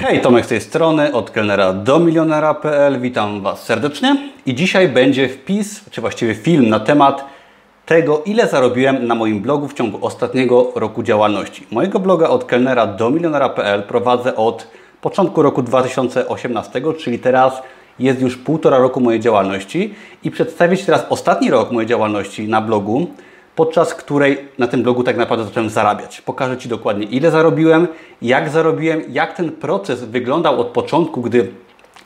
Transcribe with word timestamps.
Hej, 0.00 0.20
Tomek 0.20 0.44
z 0.44 0.48
tej 0.48 0.60
strony, 0.60 1.12
od 1.12 1.30
kelnera 1.30 1.72
do 1.72 1.98
milionera.pl. 1.98 3.00
Witam 3.00 3.40
Was 3.40 3.62
serdecznie 3.62 4.16
i 4.46 4.54
dzisiaj 4.54 4.88
będzie 4.88 5.28
wpis, 5.28 5.84
czy 5.90 6.00
właściwie 6.00 6.34
film 6.34 6.68
na 6.68 6.80
temat 6.80 7.24
tego, 7.86 8.22
ile 8.26 8.48
zarobiłem 8.48 9.06
na 9.06 9.14
moim 9.14 9.40
blogu 9.40 9.68
w 9.68 9.74
ciągu 9.74 10.06
ostatniego 10.06 10.72
roku 10.74 11.02
działalności. 11.02 11.66
Mojego 11.70 12.00
bloga 12.00 12.28
od 12.28 12.44
kelnera 12.44 12.86
do 12.86 13.10
milionera.pl 13.10 13.82
prowadzę 13.82 14.36
od 14.36 14.68
początku 15.00 15.42
roku 15.42 15.62
2018, 15.62 16.82
czyli 16.98 17.18
teraz 17.18 17.62
jest 17.98 18.20
już 18.20 18.36
półtora 18.36 18.78
roku 18.78 19.00
mojej 19.00 19.20
działalności 19.20 19.94
i 20.24 20.30
przedstawię 20.30 20.76
Ci 20.76 20.86
teraz 20.86 21.06
ostatni 21.08 21.50
rok 21.50 21.72
mojej 21.72 21.88
działalności 21.88 22.48
na 22.48 22.60
blogu, 22.60 23.06
podczas 23.58 23.94
której 23.94 24.38
na 24.58 24.66
tym 24.66 24.82
blogu 24.82 25.02
tak 25.02 25.16
naprawdę 25.16 25.44
zacząłem 25.44 25.70
zarabiać. 25.70 26.20
Pokażę 26.20 26.58
Ci 26.58 26.68
dokładnie 26.68 27.06
ile 27.06 27.30
zarobiłem, 27.30 27.88
jak 28.22 28.48
zarobiłem, 28.48 29.02
jak 29.08 29.36
ten 29.36 29.52
proces 29.52 30.04
wyglądał 30.04 30.60
od 30.60 30.66
początku, 30.66 31.22
gdy 31.22 31.48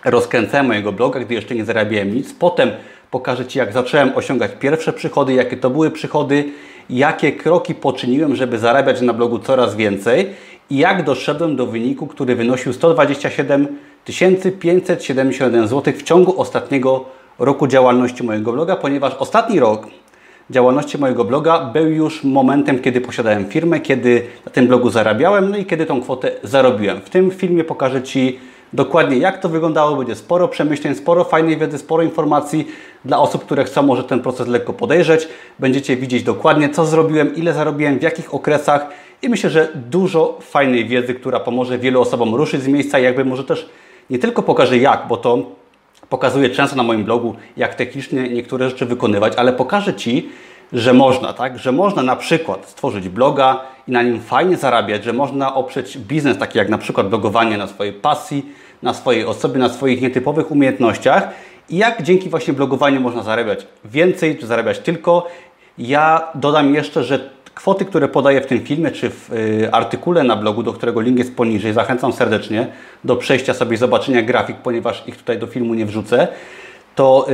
rozkręcałem 0.05 0.67
mojego 0.67 0.93
bloga, 0.93 1.21
gdy 1.21 1.35
jeszcze 1.35 1.55
nie 1.55 1.65
zarabiałem 1.65 2.15
nic. 2.15 2.33
Potem 2.33 2.71
pokażę 3.11 3.47
Ci, 3.47 3.59
jak 3.59 3.73
zacząłem 3.73 4.13
osiągać 4.15 4.51
pierwsze 4.61 4.93
przychody, 4.93 5.33
jakie 5.33 5.57
to 5.57 5.71
były 5.71 5.91
przychody, 5.91 6.45
jakie 6.91 7.33
kroki 7.33 7.75
poczyniłem, 7.75 8.37
żeby 8.37 8.59
zarabiać 8.59 9.01
na 9.01 9.13
blogu 9.13 9.39
coraz 9.39 9.77
więcej 9.77 10.31
i 10.71 10.77
jak 10.77 11.05
doszedłem 11.05 11.57
do 11.57 11.67
wyniku, 11.67 12.07
który 12.07 12.35
wynosił 12.35 12.73
127 12.73 13.67
571 14.61 15.69
zł 15.69 15.95
w 15.97 16.03
ciągu 16.03 16.41
ostatniego 16.41 17.05
roku 17.39 17.67
działalności 17.67 18.23
mojego 18.23 18.53
bloga, 18.53 18.77
ponieważ 18.77 19.15
ostatni 19.15 19.61
rok 19.61 19.87
działalności 20.53 20.99
mojego 20.99 21.25
bloga 21.25 21.65
był 21.65 21.87
już 21.87 22.25
momentem, 22.25 22.79
kiedy 22.79 23.01
posiadałem 23.01 23.45
firmę, 23.45 23.81
kiedy 23.81 24.23
na 24.47 24.53
tym 24.53 24.67
blogu 24.67 24.91
zarabiałem, 24.91 25.51
no 25.51 25.57
i 25.57 25.67
kiedy 25.67 25.87
tą 25.87 26.03
kwotę 26.03 26.31
zarobiłem. 26.43 27.01
W 27.01 27.11
tym 27.11 27.31
filmie 27.31 27.65
pokażę 27.65 28.03
Ci 28.03 28.39
dokładnie 28.73 29.17
jak 29.17 29.39
to 29.39 29.49
wyglądało, 29.49 29.97
będzie 29.97 30.15
sporo 30.15 30.49
przemyśleń, 30.49 30.95
sporo 30.95 31.25
fajnej 31.25 31.57
wiedzy, 31.57 31.79
sporo 31.79 32.03
informacji 32.03 32.67
dla 33.05 33.19
osób, 33.19 33.45
które 33.45 33.65
chcą 33.65 33.83
może 33.83 34.05
ten 34.05 34.21
proces 34.21 34.49
lekko 34.49 34.73
podejrzeć. 34.73 35.29
Będziecie 35.59 35.97
widzieć 35.97 36.23
dokładnie 36.23 36.69
co 36.69 36.87
zrobiłem, 36.87 37.37
ile 37.37 37.53
zarobiłem, 37.53 37.99
w 37.99 38.03
jakich 38.03 38.35
okresach 38.35 38.87
i 39.23 39.29
myślę, 39.29 39.51
że 39.51 39.69
dużo 39.91 40.39
fajnej 40.41 40.89
wiedzy, 40.89 41.15
która 41.15 41.41
pomoże 41.41 41.79
wielu 41.79 42.01
osobom 42.01 42.35
ruszyć 42.35 42.63
z 42.63 42.69
miejsca 42.69 42.99
jakby 42.99 43.25
może 43.25 43.45
też 43.45 43.69
nie 44.11 44.19
tylko 44.19 44.43
pokaże 44.43 44.79
jak, 44.79 45.07
bo 45.09 45.17
to 45.17 45.39
pokazuję 46.13 46.51
często 46.51 46.77
na 46.77 46.83
moim 46.83 47.05
blogu, 47.05 47.35
jak 47.57 47.75
technicznie 47.75 48.29
niektóre 48.29 48.71
rzeczy 48.71 48.87
wykonywać, 48.87 49.33
ale 49.37 49.53
pokażę 49.53 49.95
Ci, 49.95 50.29
że 50.73 50.93
można, 50.93 51.33
tak? 51.33 51.59
Że 51.59 51.73
można 51.73 52.03
na 52.03 52.17
przykład 52.17 52.67
stworzyć 52.69 53.09
bloga 53.09 53.61
i 53.89 53.93
na 53.93 54.03
nim 54.03 54.21
fajnie 54.21 54.57
zarabiać, 54.57 55.05
że 55.05 55.13
można 55.13 55.55
oprzeć 55.55 55.99
biznes 55.99 56.39
taki 56.39 56.59
jak 56.59 56.69
na 56.69 56.79
przykład 56.79 57.09
blogowanie 57.09 57.57
na 57.59 57.67
swojej 57.67 57.93
pasji, 57.93 58.47
na 58.83 58.95
swojej 58.95 59.25
osobie, 59.25 59.59
na 59.59 59.69
swoich 59.69 60.03
nietypowych 60.03 60.51
umiejętnościach 60.51 61.29
i 61.71 61.77
jak 61.77 62.03
dzięki 62.03 62.29
właśnie 62.29 62.55
blogowaniu 62.55 63.01
można 63.01 63.23
zarabiać 63.23 63.67
więcej, 63.85 64.39
czy 64.39 64.47
zarabiać 64.47 64.79
tylko. 64.79 65.27
Ja 65.79 66.29
dodam 66.35 66.75
jeszcze, 66.75 67.05
że 67.05 67.31
Kwoty, 67.55 67.85
które 67.85 68.09
podaję 68.09 68.41
w 68.41 68.47
tym 68.47 68.61
filmie 68.61 68.91
czy 68.91 69.11
w 69.11 69.33
y, 69.33 69.69
artykule 69.73 70.25
na 70.25 70.37
blogu, 70.37 70.63
do 70.63 70.73
którego 70.73 71.01
link 71.01 71.19
jest 71.19 71.37
poniżej, 71.37 71.73
zachęcam 71.73 72.13
serdecznie 72.13 72.67
do 73.05 73.17
przejścia 73.17 73.55
sobie 73.55 73.75
i 73.75 73.79
zobaczenia 73.79 74.23
grafik, 74.23 74.57
ponieważ 74.57 75.03
ich 75.07 75.17
tutaj 75.17 75.39
do 75.39 75.47
filmu 75.47 75.75
nie 75.75 75.87
wrzucę, 75.87 76.29
to 76.95 77.27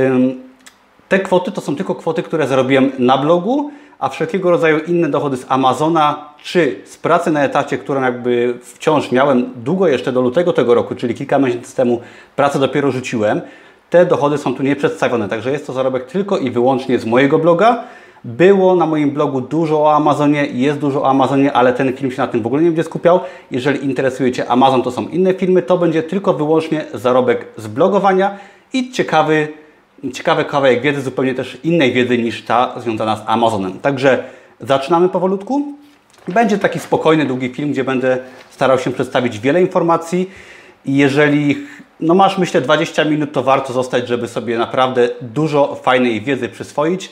te 1.09 1.19
kwoty 1.19 1.51
to 1.51 1.61
są 1.61 1.75
tylko 1.75 1.95
kwoty, 1.95 2.23
które 2.23 2.47
zarobiłem 2.47 2.91
na 2.99 3.17
blogu, 3.17 3.71
a 3.99 4.09
wszelkiego 4.09 4.51
rodzaju 4.51 4.79
inne 4.87 5.09
dochody 5.09 5.37
z 5.37 5.45
Amazona 5.49 6.29
czy 6.43 6.81
z 6.85 6.97
pracy 6.97 7.31
na 7.31 7.43
etacie, 7.43 7.77
którą 7.77 8.01
jakby 8.01 8.53
wciąż 8.61 9.11
miałem 9.11 9.49
długo 9.55 9.87
jeszcze 9.87 10.11
do 10.11 10.21
lutego 10.21 10.53
tego 10.53 10.73
roku, 10.73 10.95
czyli 10.95 11.15
kilka 11.15 11.39
miesięcy 11.39 11.75
temu 11.75 12.01
pracę 12.35 12.59
dopiero 12.59 12.91
rzuciłem, 12.91 13.41
te 13.89 14.05
dochody 14.05 14.37
są 14.37 14.55
tu 14.55 14.63
nie 14.63 14.75
przedstawione, 14.75 15.29
także 15.29 15.51
jest 15.51 15.67
to 15.67 15.73
zarobek 15.73 16.05
tylko 16.05 16.37
i 16.37 16.51
wyłącznie 16.51 16.99
z 16.99 17.05
mojego 17.05 17.39
bloga, 17.39 17.83
było 18.23 18.75
na 18.75 18.85
moim 18.85 19.11
blogu 19.11 19.41
dużo 19.41 19.81
o 19.81 19.95
Amazonie, 19.95 20.45
jest 20.45 20.79
dużo 20.79 21.01
o 21.01 21.09
Amazonie, 21.09 21.53
ale 21.53 21.73
ten 21.73 21.93
film 21.93 22.11
się 22.11 22.17
na 22.17 22.27
tym 22.27 22.41
w 22.41 22.45
ogóle 22.45 22.61
nie 22.61 22.69
będzie 22.69 22.83
skupiał. 22.83 23.19
Jeżeli 23.51 23.85
interesuje 23.85 24.31
Cię 24.31 24.47
Amazon, 24.47 24.81
to 24.81 24.91
są 24.91 25.07
inne 25.07 25.33
filmy. 25.33 25.61
To 25.61 25.77
będzie 25.77 26.03
tylko 26.03 26.33
wyłącznie 26.33 26.85
zarobek 26.93 27.45
z 27.57 27.67
blogowania 27.67 28.37
i 28.73 28.91
ciekawy, 28.91 29.47
ciekawy 30.13 30.45
kawałek 30.45 30.81
wiedzy, 30.81 31.01
zupełnie 31.01 31.35
też 31.35 31.57
innej 31.63 31.93
wiedzy 31.93 32.17
niż 32.17 32.45
ta 32.45 32.79
związana 32.79 33.15
z 33.15 33.21
Amazonem. 33.25 33.79
Także 33.79 34.23
zaczynamy 34.59 35.09
powolutku. 35.09 35.63
Będzie 36.27 36.57
taki 36.57 36.79
spokojny, 36.79 37.25
długi 37.25 37.49
film, 37.49 37.71
gdzie 37.71 37.83
będę 37.83 38.17
starał 38.49 38.79
się 38.79 38.91
przedstawić 38.91 39.39
wiele 39.39 39.61
informacji. 39.61 40.29
Jeżeli 40.85 41.67
no 41.99 42.13
masz, 42.13 42.37
myślę, 42.37 42.61
20 42.61 43.05
minut, 43.05 43.31
to 43.31 43.43
warto 43.43 43.73
zostać, 43.73 44.07
żeby 44.07 44.27
sobie 44.27 44.57
naprawdę 44.57 45.09
dużo 45.21 45.75
fajnej 45.83 46.21
wiedzy 46.21 46.49
przyswoić. 46.49 47.11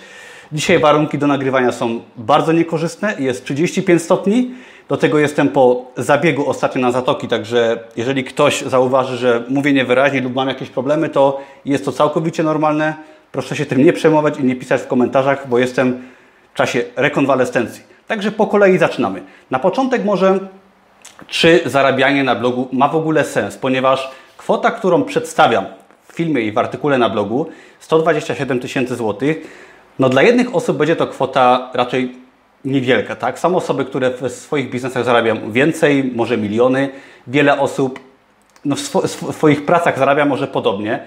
Dzisiaj 0.52 0.80
warunki 0.80 1.18
do 1.18 1.28
nagrywania 1.28 1.72
są 1.72 2.02
bardzo 2.18 2.52
niekorzystne, 2.52 3.16
jest 3.19 3.46
35 3.46 4.02
stopni. 4.02 4.52
Do 4.90 4.97
tego 4.97 5.19
jestem 5.19 5.50
po 5.50 5.85
zabiegu 5.97 6.50
ostatnio 6.50 6.81
na 6.81 6.91
zatoki, 6.91 7.28
także 7.28 7.80
jeżeli 7.96 8.24
ktoś 8.24 8.62
zauważy, 8.62 9.18
że 9.18 9.44
mówię 9.50 9.74
niewyraźnie 9.74 10.22
lub 10.22 10.36
mam 10.36 10.47
jakieś 10.47 10.69
problemy, 10.69 11.09
to 11.09 11.41
jest 11.66 11.86
to 11.86 11.91
całkowicie 11.91 12.44
normalne. 12.44 12.96
Proszę 13.31 13.56
się 13.56 13.66
tym 13.66 13.84
nie 13.84 13.94
przejmować 13.94 14.40
i 14.40 14.44
nie 14.44 14.56
pisać 14.56 14.81
w 14.81 14.88
komentarzach, 14.88 15.47
bo 15.50 15.59
jestem 15.59 16.02
w 16.53 16.57
czasie 16.57 16.84
rekonwalescencji. 16.96 17.84
Także 18.07 18.31
po 18.31 18.47
kolei 18.47 18.78
zaczynamy. 18.78 19.22
Na 19.52 19.59
początek 19.59 20.06
może, 20.06 20.40
czy 21.28 21.59
zarabianie 21.66 22.24
na 22.24 22.36
blogu 22.36 22.68
ma 22.72 22.88
w 22.88 22.96
ogóle 22.96 23.24
sens, 23.24 23.57
ponieważ 23.57 24.12
kwota, 24.38 24.72
którą 24.72 25.03
przedstawiam 25.03 25.66
w 26.07 26.13
filmie 26.13 26.41
i 26.41 26.52
w 26.52 26.57
artykule 26.57 26.97
na 26.97 27.09
blogu, 27.09 27.47
127 27.80 28.59
tysięcy 28.59 28.96
złotych, 28.96 29.68
no 30.00 30.09
dla 30.09 30.22
jednych 30.22 30.56
osób 30.56 30.78
będzie 30.78 30.96
to 30.96 31.08
kwota 31.08 31.72
raczej 31.74 32.16
niewielka, 32.66 33.16
tak? 33.16 33.40
Są 33.40 33.56
osoby, 33.56 33.85
które 33.85 34.12
w 34.12 34.31
swoich 34.31 34.69
biznesach 34.69 35.03
zarabiają 35.03 35.52
więcej, 35.52 36.12
może 36.16 36.38
miliony. 36.38 36.90
Wiele 37.28 37.59
osób 37.59 38.00
no 38.66 38.75
w, 38.75 38.80
swo 38.80 39.02
w 39.02 39.36
swoich 39.36 39.66
pracach 39.66 40.00
zarabia 40.00 40.25
może 40.25 40.47
podobnie, 40.47 41.00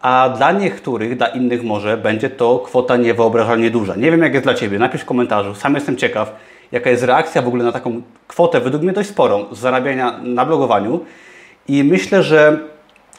a 0.00 0.34
dla 0.36 0.52
niektórych, 0.52 1.16
dla 1.16 1.26
innych 1.26 1.62
może 1.62 1.96
będzie 1.96 2.30
to 2.30 2.58
kwota 2.58 2.96
niewyobrażalnie 2.96 3.70
duża. 3.70 3.96
Nie 3.96 4.10
wiem 4.10 4.22
jak 4.22 4.32
jest 4.32 4.46
dla 4.46 4.54
Ciebie, 4.54 4.78
napisz 4.78 5.00
w 5.00 5.04
komentarzu, 5.04 5.54
sam 5.54 5.74
jestem 5.74 5.96
ciekaw, 5.96 6.36
jaka 6.72 6.90
jest 6.90 7.02
reakcja 7.02 7.42
w 7.42 7.48
ogóle 7.48 7.64
na 7.64 7.72
taką 7.72 8.02
kwotę, 8.28 8.60
według 8.60 8.82
mnie 8.82 8.92
dość 8.92 9.08
sporą, 9.08 9.46
z 9.52 9.58
zarabiania 9.58 10.18
na 10.22 10.46
blogowaniu 10.46 11.00
i 11.68 11.84
myślę, 11.84 12.22
że 12.22 12.58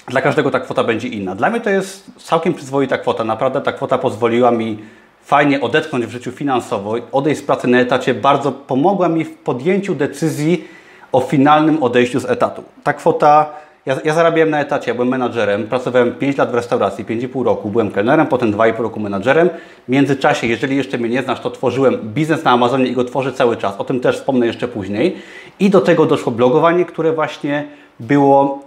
dla 0.07 0.21
każdego 0.21 0.51
ta 0.51 0.59
kwota 0.59 0.83
będzie 0.83 1.07
inna. 1.07 1.35
Dla 1.35 1.49
mnie 1.49 1.61
to 1.61 1.69
jest 1.69 2.11
całkiem 2.17 2.53
przyzwoita 2.53 2.97
kwota, 2.97 3.23
naprawdę 3.23 3.61
ta 3.61 3.71
kwota 3.71 3.97
pozwoliła 3.97 4.51
mi 4.51 4.77
fajnie 5.23 5.61
odetchnąć 5.61 6.05
w 6.05 6.11
życiu 6.11 6.31
finansowo, 6.31 6.95
odejść 7.11 7.41
z 7.41 7.43
pracy 7.43 7.67
na 7.67 7.79
etacie, 7.79 8.13
bardzo 8.13 8.51
pomogła 8.51 9.09
mi 9.09 9.25
w 9.25 9.37
podjęciu 9.37 9.95
decyzji 9.95 10.67
o 11.11 11.21
finalnym 11.21 11.83
odejściu 11.83 12.19
z 12.19 12.25
etatu. 12.25 12.63
Ta 12.83 12.93
kwota, 12.93 13.49
ja, 13.85 13.97
ja 14.05 14.13
zarabiałem 14.13 14.49
na 14.49 14.59
etacie, 14.59 14.91
ja 14.91 14.95
byłem 14.95 15.09
menadżerem, 15.09 15.67
pracowałem 15.67 16.15
5 16.15 16.37
lat 16.37 16.51
w 16.51 16.53
restauracji, 16.53 17.05
5,5 17.05 17.43
roku, 17.43 17.69
byłem 17.69 17.91
kelnerem, 17.91 18.27
potem 18.27 18.53
2,5 18.53 18.81
roku 18.81 18.99
menadżerem. 18.99 19.49
W 19.87 19.91
międzyczasie, 19.91 20.47
jeżeli 20.47 20.77
jeszcze 20.77 20.97
mnie 20.97 21.09
nie 21.09 21.21
znasz, 21.21 21.39
to 21.39 21.51
tworzyłem 21.51 21.99
biznes 22.03 22.43
na 22.43 22.51
Amazonie 22.51 22.85
i 22.85 22.93
go 22.93 23.03
tworzę 23.03 23.33
cały 23.33 23.57
czas, 23.57 23.75
o 23.77 23.83
tym 23.83 23.99
też 23.99 24.17
wspomnę 24.17 24.47
jeszcze 24.47 24.67
później. 24.67 25.15
I 25.59 25.69
do 25.69 25.81
tego 25.81 26.05
doszło 26.05 26.31
blogowanie, 26.31 26.85
które 26.85 27.13
właśnie 27.13 27.67
było, 27.99 28.59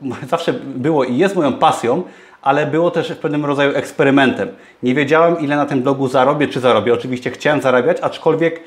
zawsze 0.30 0.52
było 0.52 1.04
i 1.04 1.16
jest 1.16 1.36
moją 1.36 1.52
pasją, 1.52 2.02
ale 2.42 2.66
było 2.66 2.90
też 2.90 3.12
w 3.12 3.16
pewnym 3.16 3.44
rodzaju 3.44 3.74
eksperymentem. 3.74 4.48
Nie 4.82 4.94
wiedziałem, 4.94 5.40
ile 5.40 5.56
na 5.56 5.66
tym 5.66 5.82
blogu 5.82 6.08
zarobię, 6.08 6.48
czy 6.48 6.60
zarobię. 6.60 6.94
Oczywiście 6.94 7.30
chciałem 7.30 7.60
zarabiać, 7.60 7.96
aczkolwiek 8.00 8.60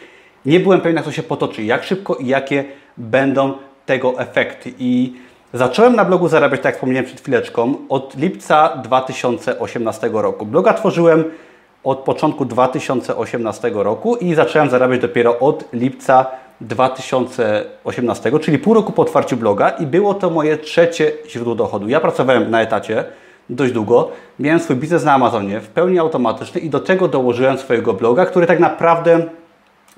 nie 0.45 0.59
byłem 0.59 0.81
pewien, 0.81 0.95
jak 0.95 1.05
to 1.05 1.11
się 1.11 1.23
potoczy, 1.23 1.63
jak 1.63 1.83
szybko 1.83 2.15
i 2.15 2.27
jakie 2.27 2.63
będą 2.97 3.53
tego 3.85 4.19
efekty. 4.19 4.73
I 4.79 5.13
zacząłem 5.53 5.95
na 5.95 6.05
blogu 6.05 6.27
zarabiać, 6.27 6.59
tak 6.59 6.65
jak 6.65 6.75
wspomniałem 6.75 7.05
przed 7.05 7.21
chwileczką, 7.21 7.75
od 7.89 8.17
lipca 8.17 8.77
2018 8.83 10.09
roku. 10.13 10.45
Bloga 10.45 10.73
tworzyłem 10.73 11.23
od 11.83 11.99
początku 11.99 12.45
2018 12.45 13.71
roku 13.73 14.15
i 14.15 14.33
zacząłem 14.33 14.69
zarabiać 14.69 15.01
dopiero 15.01 15.39
od 15.39 15.73
lipca 15.73 16.25
2018, 16.61 18.39
czyli 18.39 18.59
pół 18.59 18.73
roku 18.73 18.91
po 18.91 19.01
otwarciu 19.01 19.37
bloga 19.37 19.69
i 19.69 19.85
było 19.85 20.13
to 20.13 20.29
moje 20.29 20.57
trzecie 20.57 21.11
źródło 21.27 21.55
dochodu. 21.55 21.89
Ja 21.89 21.99
pracowałem 21.99 22.51
na 22.51 22.61
etacie, 22.61 23.03
dość 23.51 23.73
długo. 23.73 24.11
Miałem 24.39 24.59
swój 24.59 24.75
biznes 24.75 25.03
na 25.03 25.13
Amazonie, 25.13 25.59
w 25.59 25.67
pełni 25.67 25.99
automatyczny 25.99 26.61
i 26.61 26.69
do 26.69 26.79
tego 26.79 27.07
dołożyłem 27.07 27.57
swojego 27.57 27.93
bloga, 27.93 28.25
który 28.25 28.47
tak 28.47 28.59
naprawdę 28.59 29.25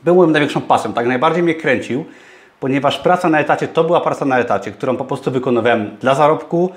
był 0.03 0.15
moją 0.15 0.29
największą 0.29 0.61
pasją, 0.61 0.93
tak 0.93 1.07
najbardziej 1.07 1.43
mnie 1.43 1.55
kręcił, 1.55 2.05
ponieważ 2.59 2.99
praca 2.99 3.29
na 3.29 3.39
etacie 3.39 3.67
to 3.67 3.83
była 3.83 4.01
praca 4.01 4.25
na 4.25 4.39
etacie, 4.39 4.71
którą 4.71 4.97
po 4.97 5.05
prostu 5.05 5.31
wykonywałem 5.31 5.97
dla 6.01 6.15
zarobku 6.15 6.69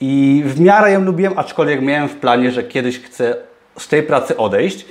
i 0.00 0.42
w 0.46 0.60
miarę 0.60 0.92
ją 0.92 1.04
lubiłem, 1.04 1.32
aczkolwiek 1.36 1.82
miałem 1.82 2.08
w 2.08 2.16
planie, 2.16 2.50
że 2.50 2.62
kiedyś 2.62 3.00
chcę 3.00 3.36
z 3.78 3.88
tej 3.88 4.02
pracy 4.02 4.36
odejść. 4.36 4.86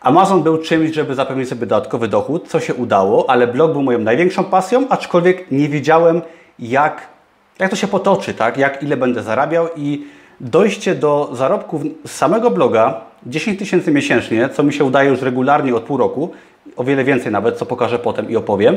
Amazon 0.00 0.42
był 0.42 0.58
czymś, 0.58 0.94
żeby 0.94 1.14
zapewnić 1.14 1.48
sobie 1.48 1.66
dodatkowy 1.66 2.08
dochód, 2.08 2.48
co 2.48 2.60
się 2.60 2.74
udało, 2.74 3.30
ale 3.30 3.46
blog 3.46 3.72
był 3.72 3.82
moją 3.82 3.98
największą 3.98 4.44
pasją, 4.44 4.88
aczkolwiek 4.88 5.50
nie 5.50 5.68
wiedziałem, 5.68 6.22
jak 6.58 7.14
jak 7.58 7.70
to 7.70 7.76
się 7.76 7.86
potoczy, 7.86 8.34
tak? 8.34 8.56
jak 8.58 8.82
ile 8.82 8.96
będę 8.96 9.22
zarabiał 9.22 9.68
i 9.76 10.06
dojście 10.40 10.94
do 10.94 11.30
zarobków 11.32 11.82
z 12.06 12.10
samego 12.10 12.50
bloga 12.50 13.00
10 13.26 13.58
tysięcy 13.58 13.92
miesięcznie, 13.92 14.48
co 14.48 14.62
mi 14.62 14.72
się 14.72 14.84
udaje 14.84 15.10
już 15.10 15.22
regularnie 15.22 15.74
od 15.74 15.82
pół 15.82 15.96
roku, 15.96 16.30
o 16.76 16.84
wiele 16.84 17.04
więcej 17.04 17.32
nawet, 17.32 17.56
co 17.56 17.66
pokażę 17.66 17.98
potem 17.98 18.30
i 18.30 18.36
opowiem, 18.36 18.76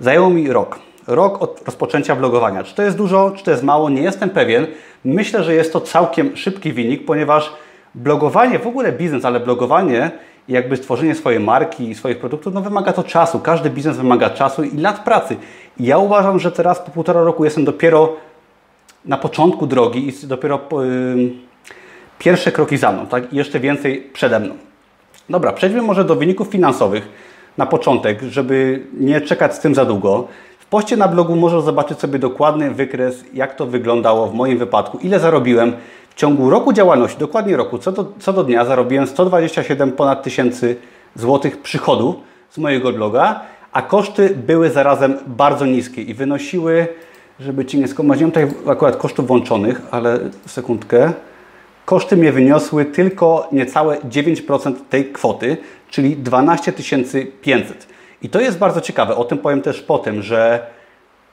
zajęło 0.00 0.30
mi 0.30 0.52
rok. 0.52 0.78
Rok 1.06 1.42
od 1.42 1.62
rozpoczęcia 1.66 2.16
blogowania. 2.16 2.64
Czy 2.64 2.74
to 2.74 2.82
jest 2.82 2.96
dużo, 2.96 3.30
czy 3.30 3.44
to 3.44 3.50
jest 3.50 3.62
mało, 3.62 3.90
nie 3.90 4.02
jestem 4.02 4.30
pewien. 4.30 4.66
Myślę, 5.04 5.44
że 5.44 5.54
jest 5.54 5.72
to 5.72 5.80
całkiem 5.80 6.36
szybki 6.36 6.72
wynik, 6.72 7.04
ponieważ 7.04 7.52
blogowanie, 7.94 8.58
w 8.58 8.66
ogóle 8.66 8.92
biznes, 8.92 9.24
ale 9.24 9.40
blogowanie 9.40 10.10
i 10.48 10.52
jakby 10.52 10.76
stworzenie 10.76 11.14
swojej 11.14 11.40
marki 11.40 11.90
i 11.90 11.94
swoich 11.94 12.18
produktów, 12.18 12.54
no 12.54 12.60
wymaga 12.60 12.92
to 12.92 13.04
czasu. 13.04 13.38
Każdy 13.38 13.70
biznes 13.70 13.96
wymaga 13.96 14.30
czasu 14.30 14.64
i 14.64 14.76
lat 14.76 15.04
pracy. 15.04 15.36
I 15.80 15.84
ja 15.84 15.98
uważam, 15.98 16.38
że 16.38 16.52
teraz 16.52 16.80
po 16.80 16.90
półtora 16.90 17.22
roku 17.22 17.44
jestem 17.44 17.64
dopiero 17.64 18.12
na 19.06 19.16
początku 19.16 19.66
drogi 19.66 20.08
i 20.08 20.26
dopiero 20.26 20.60
pierwsze 22.18 22.52
kroki 22.52 22.76
za 22.76 22.92
mną, 22.92 23.06
tak? 23.06 23.32
I 23.32 23.36
jeszcze 23.36 23.60
więcej 23.60 24.10
przede 24.12 24.40
mną. 24.40 24.54
Dobra, 25.30 25.52
przejdźmy 25.52 25.82
może 25.82 26.04
do 26.04 26.16
wyników 26.16 26.48
finansowych 26.48 27.08
na 27.58 27.66
początek, 27.66 28.22
żeby 28.22 28.86
nie 29.00 29.20
czekać 29.20 29.54
z 29.54 29.60
tym 29.60 29.74
za 29.74 29.84
długo. 29.84 30.28
W 30.58 30.66
poście 30.66 30.96
na 30.96 31.08
blogu 31.08 31.36
możesz 31.36 31.62
zobaczyć 31.62 31.98
sobie 31.98 32.18
dokładny 32.18 32.70
wykres, 32.70 33.24
jak 33.34 33.54
to 33.54 33.66
wyglądało 33.66 34.26
w 34.26 34.34
moim 34.34 34.58
wypadku, 34.58 34.98
ile 34.98 35.20
zarobiłem 35.20 35.72
w 36.10 36.14
ciągu 36.14 36.50
roku 36.50 36.72
działalności, 36.72 37.18
dokładnie 37.18 37.56
roku, 37.56 37.78
co 37.78 37.92
do, 37.92 38.12
co 38.18 38.32
do 38.32 38.44
dnia 38.44 38.64
zarobiłem 38.64 39.06
127 39.06 39.92
ponad 39.92 40.22
tysięcy 40.22 40.76
złotych 41.14 41.62
przychodu 41.62 42.20
z 42.50 42.58
mojego 42.58 42.92
bloga, 42.92 43.40
a 43.72 43.82
koszty 43.82 44.34
były 44.46 44.70
zarazem 44.70 45.18
bardzo 45.26 45.66
niskie 45.66 46.02
i 46.02 46.14
wynosiły, 46.14 46.86
żeby 47.40 47.64
Ci 47.64 47.78
nie 47.78 47.88
skłamać, 47.88 48.18
nie 48.20 48.26
mam 48.26 48.32
tutaj 48.32 48.48
akurat 48.66 48.96
kosztów 48.96 49.26
włączonych, 49.26 49.80
ale 49.90 50.18
sekundkę, 50.46 51.12
koszty 51.84 52.16
mnie 52.16 52.32
wyniosły 52.32 52.84
tylko 52.84 53.48
niecałe 53.52 53.98
9% 53.98 54.74
tej 54.90 55.12
kwoty, 55.12 55.56
czyli 55.90 56.16
12 56.16 56.72
500. 57.40 57.86
I 58.22 58.28
to 58.28 58.40
jest 58.40 58.58
bardzo 58.58 58.80
ciekawe, 58.80 59.16
o 59.16 59.24
tym 59.24 59.38
powiem 59.38 59.62
też 59.62 59.82
potem, 59.82 60.22
że 60.22 60.66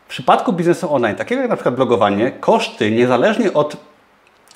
w 0.06 0.10
przypadku 0.10 0.54
biznesu 0.54 0.94
online, 0.94 1.16
takiego 1.16 1.42
jak 1.42 1.50
na 1.50 1.56
przykład 1.56 1.76
blogowanie, 1.76 2.32
koszty 2.32 2.92
niezależnie 2.92 3.54
od 3.54 3.78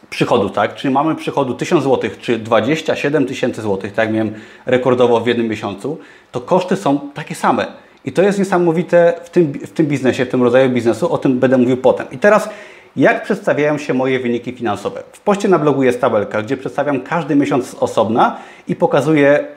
przychodu, 0.09 0.49
tak? 0.49 0.75
Czyli 0.75 0.94
mamy 0.94 1.15
przychodu 1.15 1.53
1000 1.53 1.83
zł 1.83 2.09
czy 2.21 2.39
27 2.39 3.25
tysięcy 3.25 3.61
złotych, 3.61 3.94
tak 3.94 4.05
jak 4.05 4.13
miałem 4.13 4.33
rekordowo 4.65 5.19
w 5.19 5.27
jednym 5.27 5.47
miesiącu, 5.47 5.97
to 6.31 6.41
koszty 6.41 6.75
są 6.75 6.99
takie 7.13 7.35
same. 7.35 7.87
I 8.07 8.12
to 8.12 8.21
jest 8.21 8.39
niesamowite 8.39 9.13
w 9.24 9.30
tym, 9.30 9.54
w 9.54 9.71
tym 9.71 9.86
biznesie, 9.86 10.25
w 10.25 10.30
tym 10.30 10.44
rodzaju 10.44 10.69
biznesu, 10.69 11.13
o 11.13 11.18
tym 11.18 11.39
będę 11.39 11.57
mówił 11.57 11.77
potem. 11.77 12.07
I 12.12 12.18
teraz 12.18 12.50
jak 12.95 13.24
przedstawiają 13.24 13.77
się 13.77 13.94
moje 13.94 14.19
wyniki 14.19 14.54
finansowe? 14.54 15.04
W 15.12 15.19
poście 15.19 15.48
na 15.48 15.59
blogu 15.59 15.83
jest 15.83 16.01
tabelka, 16.01 16.42
gdzie 16.42 16.57
przedstawiam 16.57 17.01
każdy 17.01 17.36
miesiąc 17.36 17.75
osobna 17.80 18.38
i 18.68 18.75
pokazuję 18.75 19.48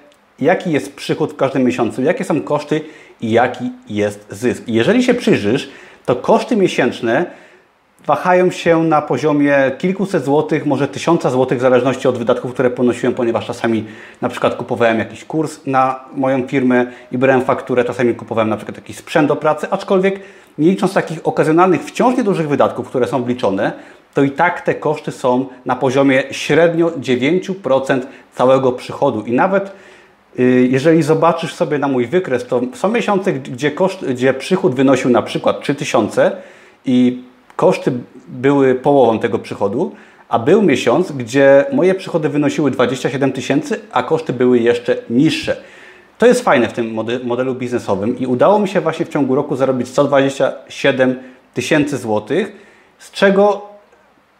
jaki 0.40 0.72
jest 0.72 0.96
przychód 0.96 1.32
w 1.32 1.36
każdym 1.36 1.64
miesiącu, 1.64 2.02
jakie 2.02 2.24
są 2.24 2.40
koszty 2.40 2.80
i 3.20 3.30
jaki 3.30 3.70
jest 3.88 4.26
zysk. 4.30 4.62
jeżeli 4.66 5.02
się 5.02 5.14
przyjrzysz, 5.14 5.70
to 6.06 6.16
koszty 6.16 6.56
miesięczne 6.56 7.26
wahają 8.06 8.50
się 8.50 8.82
na 8.82 9.02
poziomie 9.02 9.56
kilkuset 9.78 10.24
złotych, 10.24 10.66
może 10.66 10.88
tysiąca 10.88 11.30
złotych, 11.30 11.58
w 11.58 11.60
zależności 11.60 12.08
od 12.08 12.18
wydatków, 12.18 12.52
które 12.52 12.70
ponosiłem, 12.70 13.14
ponieważ 13.14 13.46
czasami 13.46 13.84
na 14.20 14.28
przykład 14.28 14.54
kupowałem 14.54 14.98
jakiś 14.98 15.24
kurs 15.24 15.60
na 15.66 16.00
moją 16.14 16.46
firmę 16.48 16.86
i 17.12 17.18
brałem 17.18 17.42
fakturę, 17.42 17.84
czasami 17.84 18.14
kupowałem 18.14 18.48
na 18.48 18.56
przykład 18.56 18.76
jakiś 18.76 18.96
sprzęt 18.96 19.28
do 19.28 19.36
pracy, 19.36 19.66
aczkolwiek 19.70 20.20
nie 20.58 20.70
licząc 20.70 20.94
takich 20.94 21.18
okazjonalnych, 21.24 21.84
wciąż 21.84 22.16
niedużych 22.16 22.48
wydatków, 22.48 22.88
które 22.88 23.06
są 23.06 23.22
wliczone, 23.22 23.72
to 24.14 24.22
i 24.22 24.30
tak 24.30 24.60
te 24.60 24.74
koszty 24.74 25.12
są 25.12 25.46
na 25.66 25.76
poziomie 25.76 26.22
średnio 26.30 26.90
9% 26.90 28.00
całego 28.34 28.72
przychodu. 28.72 29.24
I 29.26 29.32
nawet 29.32 29.72
y, 30.38 30.68
jeżeli 30.70 31.02
zobaczysz 31.02 31.54
sobie 31.54 31.78
na 31.78 31.88
mój 31.88 32.06
wykres, 32.06 32.46
to 32.46 32.60
są 32.74 32.88
miesiące, 32.88 33.32
gdzie, 33.32 33.70
koszt, 33.70 34.04
gdzie 34.04 34.34
przychód 34.34 34.74
wynosił 34.74 35.10
na 35.10 35.22
przykład 35.22 35.60
3000 35.60 36.32
i 36.84 37.29
koszty 37.60 37.92
były 38.28 38.74
połową 38.74 39.18
tego 39.18 39.38
przychodu, 39.38 39.94
a 40.28 40.38
był 40.38 40.62
miesiąc, 40.62 41.12
gdzie 41.12 41.64
moje 41.72 41.94
przychody 41.94 42.28
wynosiły 42.28 42.70
27 42.70 43.32
tysięcy, 43.32 43.80
a 43.92 44.02
koszty 44.02 44.32
były 44.32 44.58
jeszcze 44.58 44.96
niższe. 45.10 45.56
To 46.18 46.26
jest 46.26 46.44
fajne 46.44 46.68
w 46.68 46.72
tym 46.72 46.94
modelu 47.24 47.54
biznesowym 47.54 48.18
i 48.18 48.26
udało 48.26 48.58
mi 48.58 48.68
się 48.68 48.80
właśnie 48.80 49.06
w 49.06 49.08
ciągu 49.08 49.34
roku 49.34 49.56
zarobić 49.56 49.88
127 49.88 51.18
tysięcy 51.54 51.98
złotych, 51.98 52.52
z 52.98 53.10
czego 53.10 53.68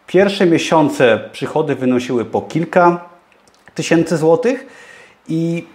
pierwsze 0.06 0.46
miesiące 0.46 1.20
przychody 1.32 1.74
wynosiły 1.74 2.24
po 2.24 2.40
kilka 2.42 3.04
tysięcy 3.74 4.16
złotych 4.16 4.66
i 5.28 5.66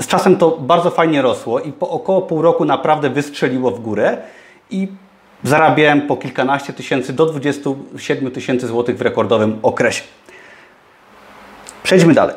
z 0.00 0.06
czasem 0.06 0.36
to 0.36 0.50
bardzo 0.50 0.90
fajnie 0.90 1.22
rosło 1.22 1.60
i 1.60 1.72
po 1.72 1.88
około 1.88 2.22
pół 2.22 2.42
roku 2.42 2.64
naprawdę 2.64 3.10
wystrzeliło 3.10 3.70
w 3.70 3.80
górę 3.80 4.16
i 4.70 4.88
zarabiałem 5.44 6.02
po 6.02 6.16
kilkanaście 6.16 6.72
tysięcy 6.72 7.12
do 7.12 7.26
27 7.26 8.30
tysięcy 8.30 8.66
złotych 8.66 8.98
w 8.98 9.02
rekordowym 9.02 9.58
okresie. 9.62 10.02
Przejdźmy 11.82 12.14
dalej. 12.14 12.36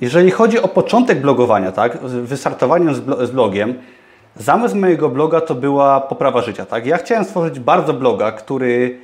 Jeżeli 0.00 0.30
chodzi 0.30 0.58
o 0.58 0.68
początek 0.68 1.20
blogowania, 1.20 1.72
tak, 1.72 1.98
wystartowanie 2.02 2.94
z, 3.20 3.30
blogiem, 3.30 3.74
zamysł 4.36 4.76
mojego 4.76 5.08
bloga 5.08 5.40
to 5.40 5.54
była 5.54 6.00
poprawa 6.00 6.42
życia. 6.42 6.66
Tak? 6.66 6.86
Ja 6.86 6.98
chciałem 6.98 7.24
stworzyć 7.24 7.60
bardzo 7.60 7.94
bloga, 7.94 8.32
który 8.32 8.98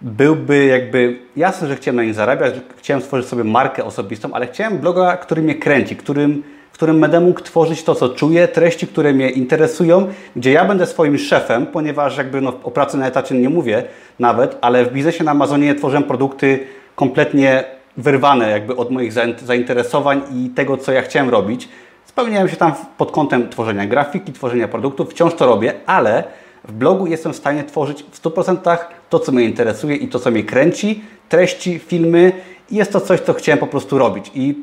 byłby 0.00 0.64
jakby, 0.64 1.18
jasne, 1.36 1.68
że 1.68 1.76
chciałem 1.76 1.96
na 1.96 2.02
nim 2.02 2.14
zarabiać, 2.14 2.54
chciałem 2.76 3.02
stworzyć 3.02 3.28
sobie 3.28 3.44
markę 3.44 3.84
osobistą, 3.84 4.32
ale 4.32 4.46
chciałem 4.46 4.78
bloga, 4.78 5.16
który 5.16 5.42
mnie 5.42 5.54
kręci, 5.54 5.96
którym, 5.96 6.42
w 6.74 6.76
którym 6.76 7.00
będę 7.00 7.20
mógł 7.20 7.40
tworzyć 7.40 7.82
to, 7.82 7.94
co 7.94 8.08
czuję, 8.08 8.48
treści, 8.48 8.86
które 8.86 9.12
mnie 9.12 9.30
interesują, 9.30 10.06
gdzie 10.36 10.52
ja 10.52 10.64
będę 10.64 10.86
swoim 10.86 11.18
szefem, 11.18 11.66
ponieważ 11.66 12.16
jakby 12.16 12.40
no, 12.40 12.52
o 12.62 12.70
pracy 12.70 12.96
na 12.96 13.06
etacie 13.06 13.34
nie 13.34 13.48
mówię 13.48 13.84
nawet, 14.18 14.58
ale 14.60 14.84
w 14.84 14.92
biznesie 14.92 15.24
na 15.24 15.30
Amazonie 15.30 15.74
tworzyłem 15.74 16.02
produkty 16.02 16.66
kompletnie 16.96 17.64
wyrwane 17.96 18.50
jakby 18.50 18.76
od 18.76 18.90
moich 18.90 19.12
zainteresowań 19.42 20.22
i 20.34 20.50
tego, 20.50 20.76
co 20.76 20.92
ja 20.92 21.02
chciałem 21.02 21.30
robić. 21.30 21.68
Spełniałem 22.04 22.48
się 22.48 22.56
tam 22.56 22.72
pod 22.98 23.10
kątem 23.12 23.48
tworzenia 23.48 23.86
grafiki, 23.86 24.32
tworzenia 24.32 24.68
produktów, 24.68 25.10
wciąż 25.10 25.34
to 25.34 25.46
robię, 25.46 25.74
ale 25.86 26.24
w 26.64 26.72
blogu 26.72 27.06
jestem 27.06 27.32
w 27.32 27.36
stanie 27.36 27.64
tworzyć 27.64 28.04
w 28.10 28.22
100% 28.22 28.78
to, 29.10 29.18
co 29.18 29.32
mnie 29.32 29.44
interesuje 29.44 29.96
i 29.96 30.08
to, 30.08 30.18
co 30.18 30.30
mnie 30.30 30.44
kręci, 30.44 31.04
treści, 31.28 31.78
filmy 31.78 32.32
i 32.70 32.76
jest 32.76 32.92
to 32.92 33.00
coś, 33.00 33.20
co 33.20 33.34
chciałem 33.34 33.58
po 33.58 33.66
prostu 33.66 33.98
robić. 33.98 34.30
I 34.34 34.54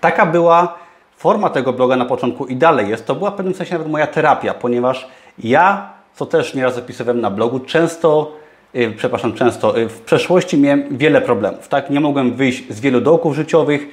taka 0.00 0.26
była 0.26 0.85
forma 1.26 1.50
tego 1.50 1.72
bloga 1.72 1.96
na 1.96 2.04
początku 2.04 2.46
i 2.46 2.56
dalej 2.56 2.88
jest. 2.88 3.06
To 3.06 3.14
była 3.14 3.30
w 3.30 3.34
pewnym 3.34 3.54
sensie 3.54 3.72
nawet 3.72 3.88
moja 3.88 4.06
terapia, 4.06 4.54
ponieważ 4.54 5.08
ja, 5.38 5.92
co 6.14 6.26
też 6.26 6.54
nieraz 6.54 6.78
opisywałem 6.78 7.20
na 7.20 7.30
blogu, 7.30 7.60
często 7.60 8.32
Y, 8.76 8.92
przepraszam, 8.96 9.32
często, 9.32 9.78
y, 9.78 9.88
w 9.88 10.00
przeszłości 10.00 10.58
miałem 10.58 10.96
wiele 10.98 11.20
problemów, 11.20 11.68
tak? 11.68 11.90
Nie 11.90 12.00
mogłem 12.00 12.34
wyjść 12.34 12.64
z 12.68 12.80
wielu 12.80 13.00
dołków 13.00 13.34
życiowych, 13.34 13.88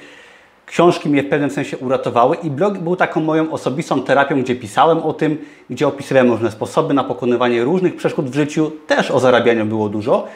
książki 0.66 1.08
mnie 1.08 1.22
w 1.22 1.28
pewnym 1.28 1.50
sensie 1.50 1.78
uratowały 1.78 2.36
i 2.36 2.50
blog 2.50 2.78
był 2.78 2.96
taką 2.96 3.20
moją 3.20 3.52
osobistą 3.52 4.02
terapią, 4.02 4.42
gdzie 4.42 4.56
pisałem 4.56 4.98
o 4.98 5.12
tym, 5.12 5.38
gdzie 5.70 5.88
opisywałem 5.88 6.30
różne 6.30 6.50
sposoby 6.50 6.94
na 6.94 7.04
pokonywanie 7.04 7.64
różnych 7.64 7.96
przeszkód 7.96 8.30
w 8.30 8.34
życiu, 8.34 8.70
też 8.86 9.10
o 9.10 9.20
zarabianiu 9.20 9.66
było 9.66 9.88
dużo 9.88 10.26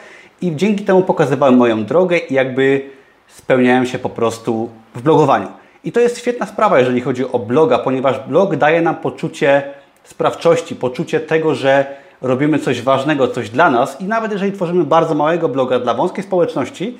i 0.41 0.55
dzięki 0.55 0.85
temu 0.85 1.03
pokazywałem 1.03 1.57
moją 1.57 1.85
drogę 1.85 2.17
i 2.17 2.33
jakby 2.33 2.81
spełniałem 3.27 3.85
się 3.85 3.99
po 3.99 4.09
prostu 4.09 4.69
w 4.95 5.01
blogowaniu. 5.01 5.47
I 5.83 5.91
to 5.91 5.99
jest 5.99 6.17
świetna 6.17 6.45
sprawa, 6.45 6.79
jeżeli 6.79 7.01
chodzi 7.01 7.31
o 7.31 7.39
bloga, 7.39 7.79
ponieważ 7.79 8.19
blog 8.19 8.55
daje 8.55 8.81
nam 8.81 8.95
poczucie 8.95 9.63
sprawczości, 10.03 10.75
poczucie 10.75 11.19
tego, 11.19 11.55
że 11.55 11.85
robimy 12.21 12.59
coś 12.59 12.81
ważnego, 12.81 13.27
coś 13.27 13.49
dla 13.49 13.69
nas 13.69 14.01
i 14.01 14.03
nawet 14.03 14.31
jeżeli 14.31 14.51
tworzymy 14.51 14.83
bardzo 14.83 15.15
małego 15.15 15.49
bloga 15.49 15.79
dla 15.79 15.93
wąskiej 15.93 16.23
społeczności, 16.23 16.97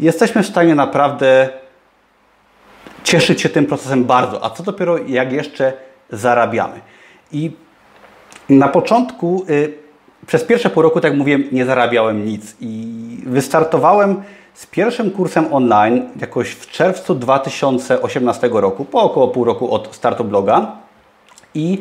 jesteśmy 0.00 0.42
w 0.42 0.46
stanie 0.46 0.74
naprawdę 0.74 1.48
cieszyć 3.04 3.40
się 3.40 3.48
tym 3.48 3.66
procesem 3.66 4.04
bardzo, 4.04 4.44
a 4.44 4.50
co 4.50 4.62
dopiero 4.62 4.98
jak 4.98 5.32
jeszcze 5.32 5.72
zarabiamy. 6.10 6.80
I 7.32 7.50
na 8.48 8.68
początku, 8.68 9.44
y, 9.50 9.79
przez 10.26 10.44
pierwsze 10.44 10.70
pół 10.70 10.82
roku, 10.82 11.00
tak 11.00 11.10
jak 11.10 11.18
mówiłem, 11.18 11.44
nie 11.52 11.64
zarabiałem 11.64 12.24
nic 12.24 12.56
i 12.60 12.86
wystartowałem 13.26 14.22
z 14.54 14.66
pierwszym 14.66 15.10
kursem 15.10 15.46
online 15.52 16.02
jakoś 16.20 16.50
w 16.50 16.70
czerwcu 16.70 17.14
2018 17.14 18.50
roku, 18.52 18.84
po 18.84 19.02
około 19.02 19.28
pół 19.28 19.44
roku 19.44 19.74
od 19.74 19.94
startu 19.94 20.24
bloga 20.24 20.72
i 21.54 21.78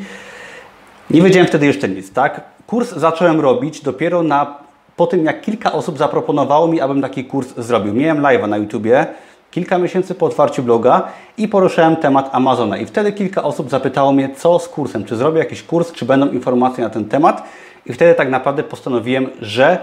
nie 1.10 1.22
wiedziałem 1.22 1.48
wtedy 1.48 1.66
jeszcze 1.66 1.90
nic, 1.90 2.14
tak? 2.14 2.42
Kurs 2.68 2.92
zacząłem 2.92 3.40
robić 3.40 3.82
dopiero 3.82 4.24
na, 4.24 4.58
po 4.96 5.08
tym, 5.08 5.26
jak 5.26 5.42
kilka 5.42 5.72
osób 5.72 5.98
zaproponowało 5.98 6.68
mi, 6.68 6.82
abym 6.82 7.02
taki 7.02 7.26
kurs 7.26 7.54
zrobił. 7.58 7.94
Miałem 7.94 8.22
live'a 8.22 8.50
na 8.50 8.58
YouTubie, 8.58 9.08
kilka 9.52 9.78
miesięcy 9.78 10.16
po 10.16 10.26
otwarciu 10.26 10.64
bloga 10.64 11.04
i 11.38 11.48
poruszałem 11.48 11.96
temat 11.96 12.30
Amazona. 12.32 12.78
I 12.78 12.86
wtedy 12.86 13.12
kilka 13.12 13.44
osób 13.44 13.70
zapytało 13.70 14.12
mnie, 14.12 14.30
co 14.36 14.60
z 14.60 14.70
kursem, 14.70 15.06
czy 15.06 15.16
zrobię 15.16 15.40
jakiś 15.40 15.64
kurs, 15.64 15.92
czy 15.92 16.06
będą 16.06 16.30
informacje 16.32 16.84
na 16.84 16.90
ten 16.90 17.06
temat. 17.06 17.44
I 17.86 17.94
wtedy 17.94 18.16
tak 18.16 18.30
naprawdę 18.30 18.64
postanowiłem, 18.64 19.30
że 19.42 19.78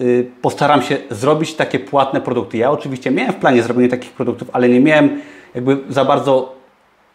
y, 0.00 0.30
postaram 0.42 0.82
się 0.82 0.96
zrobić 1.10 1.54
takie 1.54 1.78
płatne 1.78 2.20
produkty. 2.20 2.58
Ja 2.58 2.70
oczywiście 2.70 3.10
miałem 3.10 3.32
w 3.32 3.36
planie 3.36 3.62
zrobienie 3.62 3.88
takich 3.88 4.12
produktów, 4.12 4.50
ale 4.52 4.68
nie 4.68 4.80
miałem 4.80 5.20
jakby 5.54 5.78
za 5.88 6.04
bardzo 6.04 6.54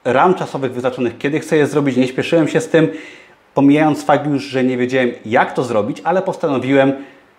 ram 0.05 0.33
czasowych 0.33 0.73
wyznaczonych, 0.73 1.17
kiedy 1.17 1.39
chcę 1.39 1.57
je 1.57 1.67
zrobić. 1.67 1.97
Nie 1.97 2.07
śpieszyłem 2.07 2.47
się 2.47 2.61
z 2.61 2.69
tym, 2.69 2.89
pomijając 3.53 4.05
fakt 4.05 4.27
już, 4.27 4.43
że 4.43 4.63
nie 4.63 4.77
wiedziałem 4.77 5.11
jak 5.25 5.53
to 5.53 5.63
zrobić, 5.63 6.01
ale 6.03 6.21
postanowiłem 6.21 6.93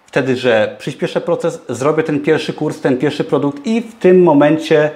wtedy, 0.06 0.36
że 0.36 0.76
przyspieszę 0.78 1.20
proces, 1.20 1.62
zrobię 1.68 2.02
ten 2.02 2.20
pierwszy 2.20 2.52
kurs, 2.52 2.80
ten 2.80 2.98
pierwszy 2.98 3.24
produkt 3.24 3.66
i 3.66 3.80
w 3.80 3.94
tym 3.94 4.22
momencie 4.22 4.90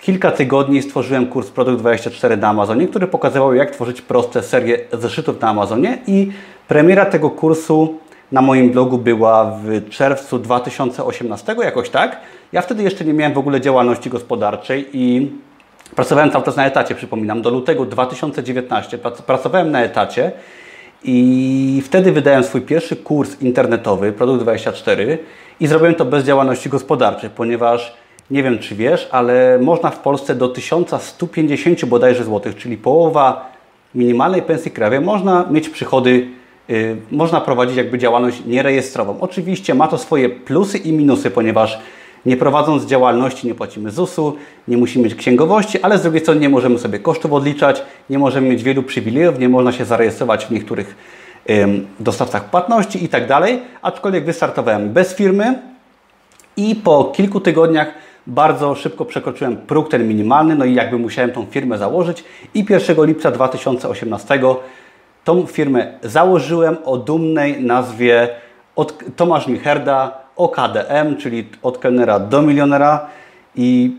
kilka 0.00 0.30
tygodni 0.30 0.82
stworzyłem 0.82 1.26
kurs 1.26 1.50
Produkt 1.50 1.78
24 1.78 2.36
na 2.36 2.48
Amazonie, 2.48 2.88
który 2.88 3.06
pokazywał 3.06 3.54
jak 3.54 3.70
tworzyć 3.70 4.02
proste 4.02 4.42
serie 4.42 4.78
zeszytów 4.92 5.40
na 5.40 5.48
Amazonie 5.48 5.98
i 6.06 6.30
premiera 6.68 7.06
tego 7.06 7.30
kursu 7.30 7.98
na 8.32 8.42
moim 8.42 8.70
blogu 8.70 8.98
była 8.98 9.58
w 9.64 9.88
czerwcu 9.88 10.38
2018, 10.38 11.56
jakoś 11.64 11.90
tak. 11.90 12.20
Ja 12.52 12.62
wtedy 12.62 12.82
jeszcze 12.82 13.04
nie 13.04 13.12
miałem 13.12 13.34
w 13.34 13.38
ogóle 13.38 13.60
działalności 13.60 14.10
gospodarczej 14.10 14.88
i 14.92 15.32
pracowałem 15.96 16.30
cały 16.30 16.44
czas 16.44 16.56
na 16.56 16.66
etacie, 16.66 16.94
przypominam, 16.94 17.42
do 17.42 17.50
lutego 17.50 17.86
2019 17.86 18.98
pracowałem 19.26 19.70
na 19.70 19.82
etacie 19.82 20.32
i 21.04 21.82
wtedy 21.84 22.12
wydałem 22.12 22.44
swój 22.44 22.60
pierwszy 22.60 22.96
kurs 22.96 23.40
internetowy, 23.42 24.12
Produkt 24.12 24.42
24 24.42 25.18
i 25.60 25.66
zrobiłem 25.66 25.94
to 25.94 26.04
bez 26.04 26.24
działalności 26.24 26.68
gospodarczej, 26.68 27.30
ponieważ 27.30 27.94
nie 28.30 28.42
wiem 28.42 28.58
czy 28.58 28.74
wiesz, 28.74 29.08
ale 29.12 29.58
można 29.62 29.90
w 29.90 29.98
Polsce 29.98 30.34
do 30.34 30.48
1150 30.48 31.84
bodajże 31.84 32.24
złotych, 32.24 32.56
czyli 32.56 32.76
połowa 32.76 33.50
minimalnej 33.94 34.42
pensji 34.42 34.70
krajowej, 34.70 35.00
można 35.00 35.46
mieć 35.50 35.68
przychody, 35.68 36.28
yy, 36.68 36.96
można 37.10 37.40
prowadzić 37.40 37.76
jakby 37.76 37.98
działalność 37.98 38.44
nierejestrową. 38.46 39.20
Oczywiście 39.20 39.74
ma 39.74 39.88
to 39.88 39.98
swoje 39.98 40.28
plusy 40.28 40.78
i 40.78 40.92
minusy, 40.92 41.30
ponieważ 41.30 41.78
nie 42.26 42.36
prowadząc 42.36 42.84
działalności 42.84 43.46
nie 43.46 43.54
płacimy 43.54 43.90
ZUS-u, 43.90 44.36
nie 44.68 44.76
musimy 44.76 45.04
mieć 45.04 45.14
księgowości, 45.14 45.82
ale 45.82 45.98
z 45.98 46.02
drugiej 46.02 46.20
strony 46.20 46.40
nie 46.40 46.48
możemy 46.48 46.78
sobie 46.78 46.98
kosztów 46.98 47.32
odliczać, 47.32 47.82
nie 48.10 48.18
możemy 48.18 48.48
mieć 48.48 48.62
wielu 48.62 48.82
przywilejów, 48.82 49.38
nie 49.38 49.48
można 49.48 49.72
się 49.72 49.84
zarejestrować 49.84 50.46
w 50.46 50.50
niektórych 50.50 50.96
ym, 51.50 51.86
dostawcach 52.00 52.50
płatności 52.50 53.04
i 53.04 53.08
tak 53.08 53.26
dalej. 53.26 53.62
Aczkolwiek 53.82 54.24
wystartowałem 54.24 54.92
bez 54.92 55.14
firmy 55.14 55.58
i 56.56 56.76
po 56.76 57.04
kilku 57.04 57.40
tygodniach 57.40 57.94
bardzo 58.26 58.74
szybko 58.74 59.04
przekroczyłem 59.04 59.56
próg 59.56 59.88
ten 59.88 60.08
minimalny, 60.08 60.54
no 60.54 60.64
i 60.64 60.74
jakby 60.74 60.98
musiałem 60.98 61.30
tą 61.30 61.46
firmę 61.46 61.78
założyć 61.78 62.24
i 62.54 62.66
1 62.70 63.06
lipca 63.06 63.30
2018 63.30 64.40
tą 65.24 65.46
firmę 65.46 65.98
założyłem 66.02 66.76
o 66.84 66.96
dumnej 66.96 67.62
nazwie 67.62 68.28
od 68.76 69.16
Tomasz 69.16 69.46
Micherda 69.46 70.18
OKDM, 70.36 71.16
czyli 71.18 71.48
od 71.62 71.78
kelnera 71.78 72.18
do 72.18 72.42
milionera 72.42 73.06
i 73.56 73.96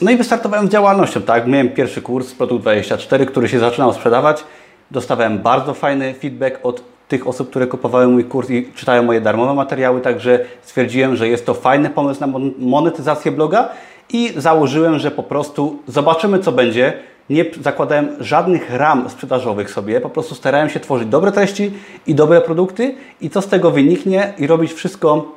no 0.00 0.10
i 0.10 0.16
wystartowałem 0.16 0.66
z 0.66 0.70
działalnością, 0.70 1.22
tak? 1.22 1.46
Miałem 1.46 1.68
pierwszy 1.68 2.02
kurs, 2.02 2.34
Produkt 2.34 2.62
24, 2.62 3.26
który 3.26 3.48
się 3.48 3.58
zaczynał 3.58 3.92
sprzedawać. 3.92 4.44
Dostawałem 4.90 5.38
bardzo 5.38 5.74
fajny 5.74 6.14
feedback 6.14 6.58
od 6.62 6.82
tych 7.08 7.26
osób, 7.26 7.50
które 7.50 7.66
kupowały 7.66 8.08
mój 8.08 8.24
kurs 8.24 8.50
i 8.50 8.72
czytają 8.74 9.02
moje 9.02 9.20
darmowe 9.20 9.54
materiały, 9.54 10.00
także 10.00 10.44
stwierdziłem, 10.62 11.16
że 11.16 11.28
jest 11.28 11.46
to 11.46 11.54
fajny 11.54 11.90
pomysł 11.90 12.20
na 12.20 12.26
monetyzację 12.58 13.32
bloga 13.32 13.68
i 14.12 14.32
założyłem, 14.36 14.98
że 14.98 15.10
po 15.10 15.22
prostu 15.22 15.78
zobaczymy, 15.86 16.38
co 16.38 16.52
będzie. 16.52 16.92
Nie 17.30 17.44
zakładałem 17.60 18.08
żadnych 18.20 18.70
ram 18.70 19.10
sprzedażowych 19.10 19.70
sobie, 19.70 20.00
po 20.00 20.10
prostu 20.10 20.34
starałem 20.34 20.70
się 20.70 20.80
tworzyć 20.80 21.08
dobre 21.08 21.32
treści 21.32 21.72
i 22.06 22.14
dobre 22.14 22.40
produkty 22.40 22.94
i 23.20 23.30
co 23.30 23.42
z 23.42 23.46
tego 23.46 23.70
wyniknie 23.70 24.34
i 24.38 24.46
robić 24.46 24.72
wszystko 24.72 25.34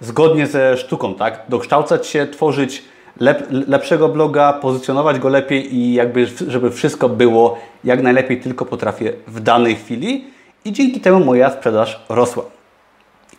zgodnie 0.00 0.46
ze 0.46 0.76
sztuką, 0.76 1.14
tak? 1.14 1.42
Dokształcać 1.48 2.06
się, 2.06 2.26
tworzyć 2.26 2.82
lep, 3.20 3.46
lepszego 3.50 4.08
bloga, 4.08 4.52
pozycjonować 4.52 5.18
go 5.18 5.28
lepiej 5.28 5.74
i 5.74 5.94
jakby, 5.94 6.26
żeby 6.26 6.70
wszystko 6.70 7.08
było 7.08 7.58
jak 7.84 8.02
najlepiej 8.02 8.40
tylko 8.40 8.64
potrafię 8.64 9.12
w 9.26 9.40
danej 9.40 9.76
chwili 9.76 10.24
i 10.64 10.72
dzięki 10.72 11.00
temu 11.00 11.24
moja 11.24 11.50
sprzedaż 11.50 12.00
rosła. 12.08 12.44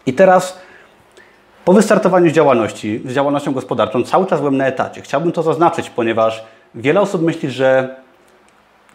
I 0.06 0.14
teraz 0.14 0.60
po 1.66 1.74
wystartowaniu 1.74 2.30
z 2.30 2.34
działalności, 2.34 3.02
z 3.06 3.14
działalnością 3.14 3.54
gospodarczą, 3.54 4.04
cały 4.04 4.26
czas 4.26 4.40
byłem 4.40 4.58
na 4.58 4.66
etacie. 4.66 5.02
Chciałbym 5.02 5.32
to 5.32 5.44
zaznaczyć, 5.44 5.90
ponieważ 5.90 6.44
wiele 6.76 7.02
osób 7.02 7.22
myśli, 7.22 7.52
że 7.52 7.96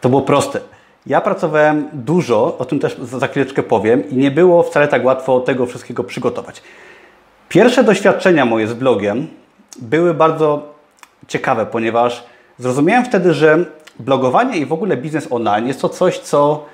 to 0.00 0.08
było 0.08 0.22
proste. 0.22 0.60
Ja 1.06 1.20
pracowałem 1.20 1.88
dużo, 1.92 2.56
o 2.58 2.64
tym 2.64 2.78
też 2.78 2.98
za 2.98 3.26
chwileczkę 3.26 3.62
powiem, 3.62 4.10
i 4.10 4.16
nie 4.16 4.30
było 4.30 4.62
wcale 4.62 4.88
tak 4.88 5.04
łatwo 5.04 5.40
tego 5.40 5.66
wszystkiego 5.66 6.04
przygotować. 6.04 6.62
Pierwsze 7.48 7.84
doświadczenia 7.84 8.44
moje 8.44 8.66
z 8.66 8.74
blogiem 8.74 9.26
były 9.78 10.14
bardzo 10.14 10.74
ciekawe, 11.28 11.66
ponieważ 11.66 12.24
zrozumiałem 12.58 13.04
wtedy, 13.04 13.34
że 13.34 13.64
blogowanie 13.98 14.56
i 14.56 14.66
w 14.66 14.72
ogóle 14.72 14.96
biznes 14.96 15.26
online 15.30 15.66
jest 15.66 15.80
to 15.80 15.88
coś, 15.88 16.18
co 16.18 16.64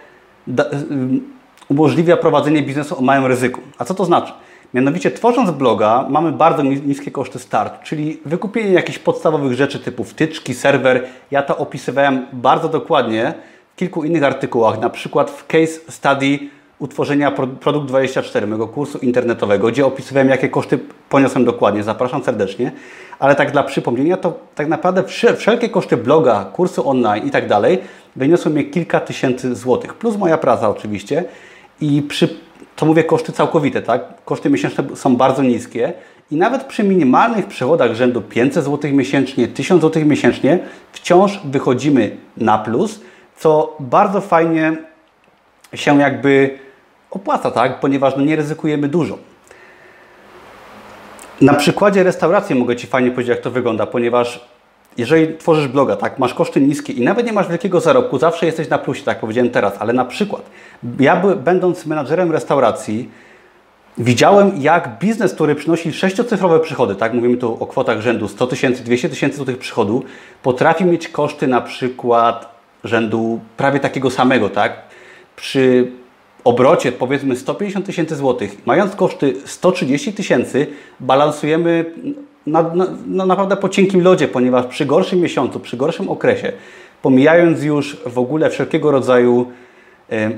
umożliwia 1.68 2.16
prowadzenie 2.16 2.62
biznesu 2.62 2.99
o 2.99 3.02
małym 3.02 3.26
ryzyku. 3.26 3.61
A 3.78 3.85
co 3.85 3.94
to 3.94 4.04
znaczy? 4.04 4.33
Mianowicie 4.75 5.11
tworząc 5.11 5.50
bloga 5.50 6.06
mamy 6.09 6.33
bardzo 6.33 6.62
niskie 6.62 7.11
koszty 7.11 7.38
start, 7.38 7.83
czyli 7.83 8.21
wykupienie 8.25 8.73
jakichś 8.73 8.99
podstawowych 8.99 9.52
rzeczy 9.52 9.78
typu 9.78 10.04
wtyczki, 10.04 10.54
serwer. 10.54 11.04
Ja 11.30 11.42
to 11.42 11.56
opisywałem 11.56 12.26
bardzo 12.33 12.68
dokładnie 12.68 13.35
w 13.73 13.76
kilku 13.76 14.04
innych 14.04 14.25
artykułach, 14.25 14.80
na 14.80 14.90
przykład 14.90 15.30
w 15.30 15.47
case 15.47 15.80
study 15.88 16.38
utworzenia 16.78 17.30
Produkt 17.61 17.87
24, 17.88 18.47
mojego 18.47 18.68
kursu 18.68 18.99
internetowego, 18.99 19.68
gdzie 19.68 19.87
opisywałem, 19.87 20.28
jakie 20.28 20.49
koszty 20.49 20.78
poniosłem 21.09 21.44
dokładnie. 21.44 21.83
Zapraszam 21.83 22.25
serdecznie. 22.25 22.73
Ale 23.18 23.35
tak 23.35 23.52
dla 23.52 23.62
przypomnienia, 23.62 24.16
to 24.16 24.38
tak 24.54 24.68
naprawdę 24.68 25.04
wszelkie 25.37 25.68
koszty 25.68 25.97
bloga, 25.97 26.44
kursu 26.44 26.88
online 26.88 27.26
i 27.26 27.30
tak 27.30 27.49
dalej 27.49 27.78
wyniosły 28.16 28.50
mnie 28.50 28.64
kilka 28.64 29.00
tysięcy 29.00 29.54
złotych, 29.54 29.94
plus 29.94 30.16
moja 30.16 30.38
praca 30.38 30.71
oczywiście. 30.71 31.25
I 31.81 32.02
przy, 32.02 32.28
to 32.76 32.87
mówię 32.87 33.04
koszty 33.04 33.33
całkowite, 33.33 33.83
tak? 33.83 34.02
Koszty 34.25 34.50
miesięczne 34.50 34.85
są 34.97 35.16
bardzo 35.16 35.43
niskie 35.43 35.93
i 36.31 36.37
nawet 36.37 36.64
przy 36.64 36.85
minimalnych 36.85 37.47
przychodach 37.47 37.95
rzędu 37.95 38.23
500 38.23 38.64
zł 38.64 38.90
miesięcznie, 38.93 39.49
1000 39.49 39.83
zł 39.83 40.04
miesięcznie, 40.04 40.59
wciąż 40.93 41.40
wychodzimy 41.45 42.16
na 42.37 42.59
plus, 42.59 43.00
co 43.37 43.76
bardzo 43.81 44.21
fajnie 44.21 44.76
się 45.75 46.00
jakby 46.00 46.59
opłaca, 47.11 47.50
tak? 47.50 47.81
ponieważ 47.81 48.16
no 48.16 48.25
nie 48.25 48.37
ryzykujemy 48.37 48.88
dużo. 48.88 49.19
Na 51.40 51.54
przykładzie 51.54 52.02
restauracji 52.02 52.54
mogę 52.54 52.76
Ci 52.76 52.87
fajnie 52.87 53.11
powiedzieć, 53.11 53.31
jak 53.31 53.40
to 53.40 53.50
wygląda, 53.50 53.87
ponieważ 53.87 54.53
jeżeli 54.98 55.36
tworzysz 55.38 55.68
bloga, 55.68 55.96
tak, 55.96 56.18
masz 56.18 56.34
koszty 56.34 56.60
niskie 56.60 56.92
i 56.92 57.00
nawet 57.00 57.26
nie 57.26 57.32
masz 57.32 57.48
wielkiego 57.48 57.80
zarobku, 57.80 58.18
zawsze 58.18 58.46
jesteś 58.46 58.68
na 58.68 58.78
plusie, 58.78 59.02
tak 59.04 59.20
powiedziałem 59.20 59.50
teraz, 59.50 59.74
ale 59.78 59.92
na 59.92 60.04
przykład 60.04 60.42
ja 61.00 61.22
będąc 61.36 61.86
menadżerem 61.86 62.32
restauracji, 62.32 63.10
widziałem 63.98 64.52
jak 64.58 64.98
biznes, 64.98 65.34
który 65.34 65.54
przynosi 65.54 65.92
sześciocyfrowe 65.92 66.60
przychody, 66.60 66.94
tak, 66.94 67.14
mówimy 67.14 67.36
tu 67.36 67.56
o 67.60 67.66
kwotach 67.66 68.00
rzędu 68.00 68.28
100 68.28 68.46
tysięcy, 68.46 68.84
200 68.84 69.08
tysięcy 69.08 69.36
złotych 69.36 69.58
przychodu, 69.58 70.04
potrafi 70.42 70.84
mieć 70.84 71.08
koszty 71.08 71.46
na 71.46 71.60
przykład 71.60 72.54
rzędu 72.84 73.40
prawie 73.56 73.80
takiego 73.80 74.10
samego, 74.10 74.48
tak, 74.48 74.72
przy 75.36 75.90
obrocie 76.44 76.92
powiedzmy 76.92 77.36
150 77.36 77.86
tysięcy 77.86 78.16
złotych, 78.16 78.66
mając 78.66 78.96
koszty 78.96 79.34
130 79.44 80.12
tysięcy, 80.12 80.66
balansujemy 81.00 81.84
na, 82.46 82.62
na, 82.62 82.86
na, 83.06 83.26
naprawdę 83.26 83.56
po 83.56 83.68
cienkim 83.68 84.02
lodzie, 84.02 84.28
ponieważ 84.28 84.66
przy 84.66 84.86
gorszym 84.86 85.20
miesiącu, 85.20 85.60
przy 85.60 85.76
gorszym 85.76 86.08
okresie, 86.08 86.52
pomijając 87.02 87.62
już 87.62 87.96
w 88.06 88.18
ogóle 88.18 88.50
wszelkiego 88.50 88.90
rodzaju 88.90 89.46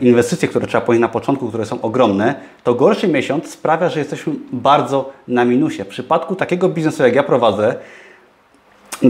inwestycje, 0.01 0.49
które 0.49 0.67
trzeba 0.67 0.87
ponieść 0.87 1.01
na 1.01 1.09
początku, 1.09 1.49
które 1.49 1.67
są 1.67 1.81
ogromne, 1.81 2.35
to 2.65 2.75
gorszy 2.75 3.09
miesiąc 3.09 3.51
sprawia, 3.51 3.89
że 3.89 3.99
jesteśmy 3.99 4.33
bardzo 4.53 5.13
na 5.29 5.45
minusie. 5.45 5.85
W 5.85 5.89
przypadku 5.89 6.37
takiego 6.37 6.69
biznesu, 6.69 7.03
jak 7.03 7.15
ja 7.15 7.23
prowadzę, 7.23 7.75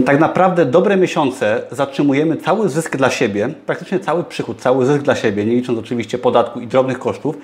tak 0.05 0.19
naprawdę 0.19 0.65
dobre 0.65 0.97
miesiące 0.97 1.61
zatrzymujemy 1.71 2.37
cały 2.37 2.69
zysk 2.69 2.97
dla 2.97 3.09
siebie, 3.09 3.49
praktycznie 3.65 3.99
cały 3.99 4.23
przychód, 4.23 4.61
cały 4.61 4.85
zysk 4.85 5.01
dla 5.01 5.15
siebie, 5.15 5.45
nie 5.45 5.55
licząc 5.55 5.79
oczywiście 5.79 6.17
podatku 6.17 6.59
i 6.59 6.67
drobnych 6.67 6.99
kosztów, 6.99 7.37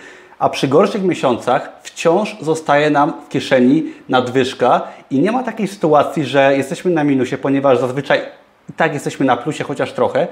a 0.43 0.50
przy 0.50 0.67
gorszych 0.67 1.03
miesiącach 1.03 1.69
wciąż 1.83 2.35
zostaje 2.41 2.89
nam 2.89 3.13
w 3.25 3.29
kieszeni 3.29 3.83
nadwyżka 4.09 4.81
i 5.09 5.19
nie 5.19 5.31
ma 5.31 5.43
takiej 5.43 5.67
sytuacji, 5.67 6.25
że 6.25 6.57
jesteśmy 6.57 6.91
na 6.91 7.03
minusie, 7.03 7.38
ponieważ 7.38 7.77
zazwyczaj 7.77 8.21
i 8.69 8.73
tak 8.73 8.93
jesteśmy 8.93 9.25
na 9.25 9.38
plusie 9.38 9.63
chociaż 9.63 9.93
trochę 9.93 10.27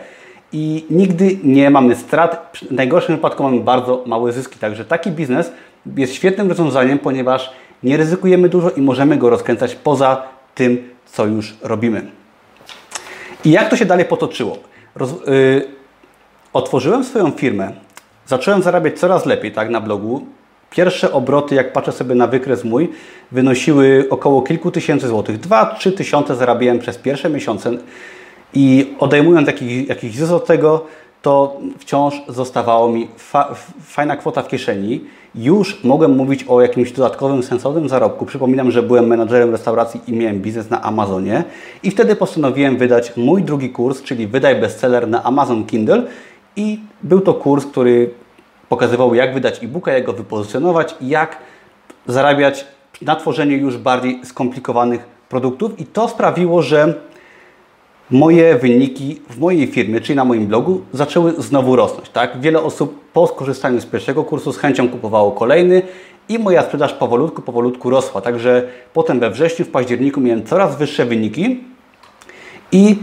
i 0.53 0.85
nigdy 0.89 1.37
nie 1.43 1.69
mamy 1.69 1.95
strat. 1.95 2.57
W 2.69 2.71
najgorszym 2.71 3.15
wypadku 3.15 3.43
mamy 3.43 3.59
bardzo 3.59 4.03
małe 4.05 4.31
zyski. 4.31 4.59
Także 4.59 4.85
taki 4.85 5.11
biznes 5.11 5.51
jest 5.97 6.13
świetnym 6.13 6.49
rozwiązaniem, 6.49 6.99
ponieważ 6.99 7.53
nie 7.83 7.97
ryzykujemy 7.97 8.49
dużo 8.49 8.69
i 8.69 8.81
możemy 8.81 9.17
go 9.17 9.29
rozkręcać 9.29 9.75
poza 9.75 10.23
tym, 10.55 10.89
co 11.05 11.25
już 11.25 11.55
robimy. 11.61 12.11
I 13.45 13.51
jak 13.51 13.69
to 13.69 13.75
się 13.75 13.85
dalej 13.85 14.05
potoczyło? 14.05 14.57
Roz, 14.95 15.11
yy, 15.11 15.67
otworzyłem 16.53 17.03
swoją 17.03 17.31
firmę, 17.31 17.71
zacząłem 18.31 18.61
zarabiać 18.61 18.99
coraz 18.99 19.25
lepiej 19.25 19.51
tak, 19.51 19.69
na 19.69 19.81
blogu. 19.81 20.25
pierwsze 20.69 21.11
obroty, 21.11 21.55
jak 21.55 21.73
patrzę 21.73 21.91
sobie 21.91 22.15
na 22.15 22.27
wykres 22.27 22.63
mój, 22.63 22.89
wynosiły 23.31 24.07
około 24.09 24.41
kilku 24.41 24.71
tysięcy 24.71 25.07
złotych. 25.07 25.39
Dwa, 25.39 25.65
trzy 25.65 25.91
tysiące 25.91 26.35
zarabiałem 26.35 26.79
przez 26.79 26.97
pierwsze 26.97 27.29
miesiące 27.29 27.71
i 28.53 28.93
odejmując 28.99 29.47
jakiś, 29.47 29.87
jakiś 29.89 30.15
zysk 30.15 30.31
od 30.31 30.45
tego, 30.45 30.85
to 31.21 31.57
wciąż 31.79 32.21
zostawało 32.27 32.89
mi 32.89 33.07
fa 33.17 33.55
fajna 33.83 34.15
kwota 34.15 34.41
w 34.41 34.47
kieszeni. 34.47 35.01
Już 35.35 35.83
mogłem 35.83 36.15
mówić 36.15 36.45
o 36.47 36.61
jakimś 36.61 36.91
dodatkowym, 36.91 37.43
sensownym 37.43 37.89
zarobku. 37.89 38.25
Przypominam, 38.25 38.71
że 38.71 38.83
byłem 38.83 39.07
menadżerem 39.07 39.51
restauracji 39.51 40.01
i 40.07 40.13
miałem 40.13 40.39
biznes 40.39 40.69
na 40.69 40.81
Amazonie. 40.81 41.43
I 41.83 41.91
wtedy 41.91 42.15
postanowiłem 42.15 42.77
wydać 42.77 43.17
mój 43.17 43.43
drugi 43.43 43.69
kurs, 43.69 44.01
czyli 44.01 44.27
Wydaj 44.27 44.61
Bestseller 44.61 45.07
na 45.07 45.23
Amazon 45.23 45.65
Kindle. 45.65 46.03
I 46.55 46.79
był 47.03 47.21
to 47.21 47.33
kurs, 47.33 47.65
który 47.65 48.20
pokazywał, 48.71 49.15
jak 49.15 49.33
wydać 49.33 49.63
e-booka, 49.63 49.91
jak 49.91 50.05
go 50.05 50.13
wypozycjonować 50.13 50.95
i 51.01 51.07
jak 51.07 51.37
zarabiać 52.07 52.65
na 53.01 53.15
tworzeniu 53.15 53.57
już 53.57 53.77
bardziej 53.77 54.19
skomplikowanych 54.23 55.05
produktów. 55.29 55.79
I 55.79 55.85
to 55.85 56.07
sprawiło, 56.07 56.61
że 56.61 56.93
moje 58.11 58.55
wyniki 58.55 59.21
w 59.29 59.39
mojej 59.39 59.67
firmie, 59.67 60.01
czyli 60.01 60.15
na 60.15 60.25
moim 60.25 60.47
blogu, 60.47 60.81
zaczęły 60.93 61.33
znowu 61.37 61.75
rosnąć. 61.75 62.09
Tak? 62.09 62.41
Wiele 62.41 62.61
osób 62.61 62.99
po 63.13 63.27
skorzystaniu 63.27 63.81
z 63.81 63.85
pierwszego 63.85 64.23
kursu 64.23 64.53
z 64.53 64.57
chęcią 64.57 64.89
kupowało 64.89 65.31
kolejny 65.31 65.81
i 66.29 66.39
moja 66.39 66.63
sprzedaż 66.63 66.93
powolutku, 66.93 67.41
powolutku 67.41 67.89
rosła. 67.89 68.21
Także 68.21 68.67
potem 68.93 69.19
we 69.19 69.29
wrześniu, 69.29 69.65
w 69.65 69.69
październiku 69.69 70.21
miałem 70.21 70.43
coraz 70.43 70.77
wyższe 70.77 71.05
wyniki 71.05 71.63
i 72.71 72.95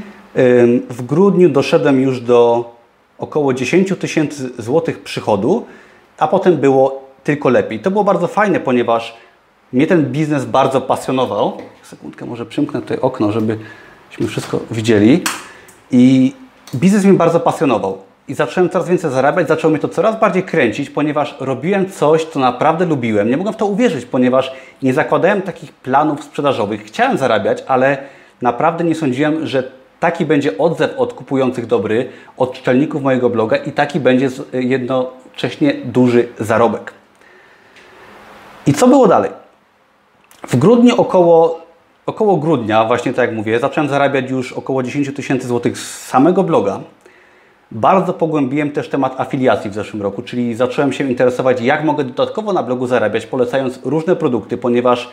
w 0.91 1.03
grudniu 1.07 1.49
doszedłem 1.49 2.01
już 2.01 2.21
do 2.21 2.78
około 3.19 3.55
10 3.55 3.93
tysięcy 4.01 4.51
złotych 4.59 5.03
przychodu, 5.03 5.67
a 6.19 6.29
potem 6.29 6.57
było 6.57 7.03
tylko 7.25 7.49
lepiej. 7.49 7.81
To 7.81 7.91
było 7.91 8.05
bardzo 8.05 8.27
fajne, 8.27 8.61
ponieważ 8.61 9.17
mnie 9.73 9.87
ten 9.87 10.13
biznes 10.13 10.45
bardzo 10.45 10.81
pasjonował. 10.81 11.53
Sekundkę, 11.83 12.27
może 12.27 12.47
przymknę 12.47 12.81
tutaj 12.81 12.99
okno, 13.01 13.33
żeby 13.33 13.59
żebyśmy 14.11 14.27
wszystko 14.27 14.61
widzieli. 14.71 15.23
I 15.91 16.35
biznes 16.75 17.05
mnie 17.05 17.15
bardzo 17.15 17.41
pasjonował. 17.41 17.99
I 18.29 18.35
zacząłem 18.35 18.71
coraz 18.71 18.89
więcej 18.89 19.11
zarabiać, 19.11 19.49
zaczęło 19.49 19.71
mnie 19.71 19.81
to 19.81 19.89
coraz 19.89 20.21
bardziej 20.21 20.43
kręcić, 20.43 20.91
ponieważ 20.91 21.37
robiłem 21.41 21.91
coś, 21.91 22.25
co 22.25 22.41
naprawdę 22.41 22.87
lubiłem. 22.87 23.31
Nie 23.31 23.37
mogłem 23.37 23.55
w 23.55 23.57
to 23.57 23.67
uwierzyć, 23.67 24.05
ponieważ 24.05 24.53
nie 24.83 24.95
zakładałem 24.95 25.43
takich 25.43 25.73
planów 25.73 26.25
sprzedażowych. 26.25 26.85
Chciałem 26.85 27.19
zarabiać, 27.19 27.65
ale 27.67 27.99
naprawdę 28.43 28.85
nie 28.85 28.95
sądziłem, 28.95 29.47
że 29.47 29.78
taki 30.01 30.27
będzie 30.27 30.59
odzew 30.59 30.91
od 30.97 31.15
kupujących 31.15 31.67
dobry, 31.67 32.09
od 32.37 32.53
czytelników 32.53 33.03
mojego 33.03 33.31
bloga 33.31 33.57
i 33.57 33.73
taki 33.73 34.01
będzie 34.01 34.29
jednocześnie 34.53 35.75
duży 35.85 36.29
zarobek. 36.39 36.93
I 38.67 38.75
co 38.75 38.89
było 38.89 39.09
dalej? 39.09 39.31
W 40.49 40.57
grudniu 40.57 41.01
około 41.01 41.69
około 42.09 42.37
grudnia, 42.37 42.85
właśnie 42.85 43.13
tak 43.13 43.29
jak 43.29 43.37
mówię, 43.37 43.61
zacząłem 43.61 43.91
zarabiać 43.91 44.31
już 44.31 44.53
około 44.53 44.83
10 44.83 45.15
tysięcy 45.17 45.49
złotych 45.49 45.79
z 45.79 46.07
samego 46.07 46.43
bloga. 46.43 46.81
Bardzo 47.71 48.13
pogłębiłem 48.13 48.71
też 48.71 48.89
temat 48.89 49.21
afiliacji 49.21 49.71
w 49.71 49.75
zeszłym 49.75 50.03
roku, 50.03 50.23
czyli 50.23 50.55
zacząłem 50.55 50.93
się 50.93 51.05
interesować, 51.05 51.61
jak 51.61 51.85
mogę 51.85 52.05
dodatkowo 52.05 52.53
na 52.53 52.63
blogu 52.63 52.87
zarabiać, 52.87 53.27
polecając 53.27 53.81
różne 53.85 54.17
produkty, 54.17 54.57
ponieważ 54.57 55.11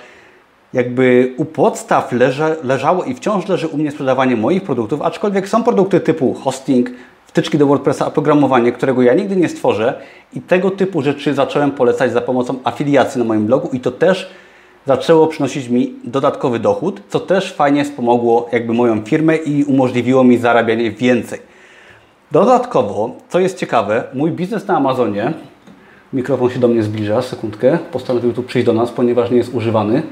jakby 0.73 1.33
u 1.37 1.45
podstaw 1.45 2.11
leża, 2.11 2.49
leżało 2.63 3.03
i 3.03 3.13
wciąż 3.13 3.47
leży 3.47 3.67
u 3.67 3.77
mnie 3.77 3.91
sprzedawanie 3.91 4.35
moich 4.35 4.63
produktów, 4.63 5.01
aczkolwiek 5.01 5.49
są 5.49 5.63
produkty 5.63 5.99
typu 5.99 6.33
hosting, 6.33 6.89
wtyczki 7.27 7.57
do 7.57 7.67
WordPressa, 7.67 8.07
oprogramowanie, 8.07 8.71
którego 8.71 9.01
ja 9.01 9.13
nigdy 9.13 9.35
nie 9.35 9.49
stworzę 9.49 10.01
i 10.33 10.41
tego 10.41 10.71
typu 10.71 11.01
rzeczy 11.01 11.33
zacząłem 11.33 11.71
polecać 11.71 12.11
za 12.11 12.21
pomocą 12.21 12.55
afiliacji 12.63 13.19
na 13.19 13.25
moim 13.25 13.45
blogu 13.45 13.69
i 13.73 13.79
to 13.79 13.91
też 13.91 14.29
zaczęło 14.85 15.27
przynosić 15.27 15.69
mi 15.69 15.93
dodatkowy 16.03 16.59
dochód, 16.59 17.01
co 17.09 17.19
też 17.19 17.53
fajnie 17.53 17.85
wspomogło 17.85 18.49
jakby 18.51 18.73
moją 18.73 19.05
firmę 19.05 19.35
i 19.35 19.63
umożliwiło 19.63 20.23
mi 20.23 20.37
zarabianie 20.37 20.91
więcej. 20.91 21.39
Dodatkowo, 22.31 23.15
co 23.29 23.39
jest 23.39 23.57
ciekawe, 23.57 24.03
mój 24.13 24.31
biznes 24.31 24.67
na 24.67 24.77
Amazonie, 24.77 25.33
mikrofon 26.13 26.49
się 26.49 26.59
do 26.59 26.67
mnie 26.67 26.83
zbliża, 26.83 27.21
sekundkę, 27.21 27.77
postanowił 27.91 28.33
tu 28.33 28.43
przyjść 28.43 28.65
do 28.65 28.73
nas, 28.73 28.91
ponieważ 28.91 29.31
nie 29.31 29.37
jest 29.37 29.53
używany. 29.53 30.03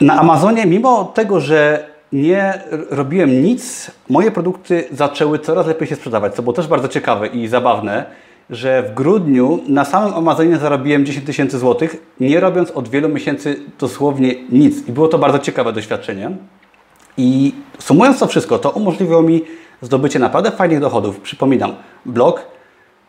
Na 0.00 0.20
Amazonie, 0.20 0.66
mimo 0.66 1.04
tego, 1.04 1.40
że 1.40 1.86
nie 2.12 2.62
robiłem 2.90 3.42
nic, 3.42 3.90
moje 4.08 4.30
produkty 4.30 4.84
zaczęły 4.90 5.38
coraz 5.38 5.66
lepiej 5.66 5.88
się 5.88 5.96
sprzedawać, 5.96 6.34
co 6.34 6.42
było 6.42 6.52
też 6.52 6.66
bardzo 6.66 6.88
ciekawe 6.88 7.26
i 7.26 7.48
zabawne 7.48 8.04
że 8.52 8.82
w 8.82 8.94
grudniu 8.94 9.60
na 9.68 9.84
samym 9.84 10.14
Amazonie 10.14 10.56
zarobiłem 10.56 11.06
10 11.06 11.26
tysięcy 11.26 11.58
złotych, 11.58 11.96
nie 12.20 12.40
robiąc 12.40 12.70
od 12.70 12.88
wielu 12.88 13.08
miesięcy 13.08 13.60
dosłownie 13.78 14.34
nic. 14.50 14.88
I 14.88 14.92
było 14.92 15.08
to 15.08 15.18
bardzo 15.18 15.38
ciekawe 15.38 15.72
doświadczenie. 15.72 16.30
I 17.16 17.54
sumując 17.78 18.18
to 18.18 18.26
wszystko, 18.26 18.58
to 18.58 18.70
umożliwiło 18.70 19.22
mi 19.22 19.44
zdobycie 19.80 20.18
naprawdę 20.18 20.50
fajnych 20.50 20.80
dochodów. 20.80 21.20
Przypominam, 21.20 21.74
blog, 22.06 22.46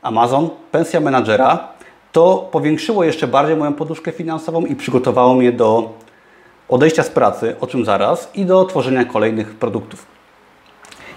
Amazon, 0.01 0.49
pensja 0.71 0.99
menadżera. 0.99 1.67
To 2.13 2.49
powiększyło 2.51 3.03
jeszcze 3.03 3.27
bardziej 3.27 3.55
moją 3.55 3.73
poduszkę 3.73 4.11
finansową 4.11 4.65
i 4.65 4.75
przygotowało 4.75 5.35
mnie 5.35 5.51
do 5.51 5.93
odejścia 6.69 7.03
z 7.03 7.09
pracy, 7.09 7.55
o 7.61 7.67
czym 7.67 7.85
zaraz, 7.85 8.29
i 8.35 8.45
do 8.45 8.65
tworzenia 8.65 9.05
kolejnych 9.05 9.55
produktów. 9.55 10.05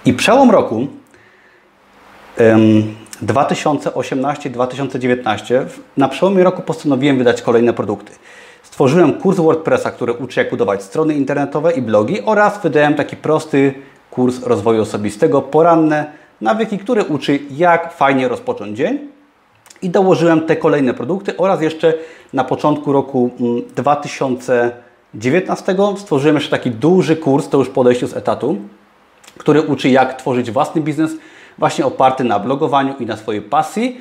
I 0.04 0.12
przełom 0.12 0.50
roku 0.50 0.86
2018-2019 3.22 5.64
na 5.96 6.08
przełomie 6.08 6.44
roku 6.44 6.62
postanowiłem 6.62 7.18
wydać 7.18 7.42
kolejne 7.42 7.72
produkty. 7.72 8.12
Stworzyłem 8.62 9.12
kurs 9.12 9.38
WordPressa, 9.38 9.90
który 9.90 10.12
uczy 10.12 10.40
jak 10.40 10.50
budować 10.50 10.82
strony 10.82 11.14
internetowe 11.14 11.72
i 11.72 11.82
blogi 11.82 12.22
oraz 12.24 12.62
wydałem 12.62 12.94
taki 12.94 13.16
prosty 13.16 13.74
kurs 14.10 14.42
rozwoju 14.42 14.82
osobistego, 14.82 15.42
poranne 15.42 16.12
nawyki, 16.40 16.78
który 16.78 17.04
uczy 17.04 17.38
jak 17.50 17.92
fajnie 17.92 18.28
rozpocząć 18.28 18.76
dzień. 18.76 19.15
I 19.82 19.90
dołożyłem 19.90 20.40
te 20.40 20.56
kolejne 20.56 20.94
produkty 20.94 21.36
oraz 21.36 21.62
jeszcze 21.62 21.94
na 22.32 22.44
początku 22.44 22.92
roku 22.92 23.30
2019 23.76 25.72
mm, 25.72 25.96
stworzyłem 25.96 26.36
jeszcze 26.36 26.50
taki 26.50 26.70
duży 26.70 27.16
kurs, 27.16 27.48
to 27.48 27.58
już 27.58 27.68
po 27.68 27.84
z 27.94 28.16
etatu, 28.16 28.56
który 29.38 29.62
uczy 29.62 29.88
jak 29.90 30.14
tworzyć 30.14 30.50
własny 30.50 30.80
biznes 30.80 31.10
właśnie 31.58 31.86
oparty 31.86 32.24
na 32.24 32.38
blogowaniu 32.38 32.94
i 33.00 33.06
na 33.06 33.16
swojej 33.16 33.42
pasji. 33.42 34.00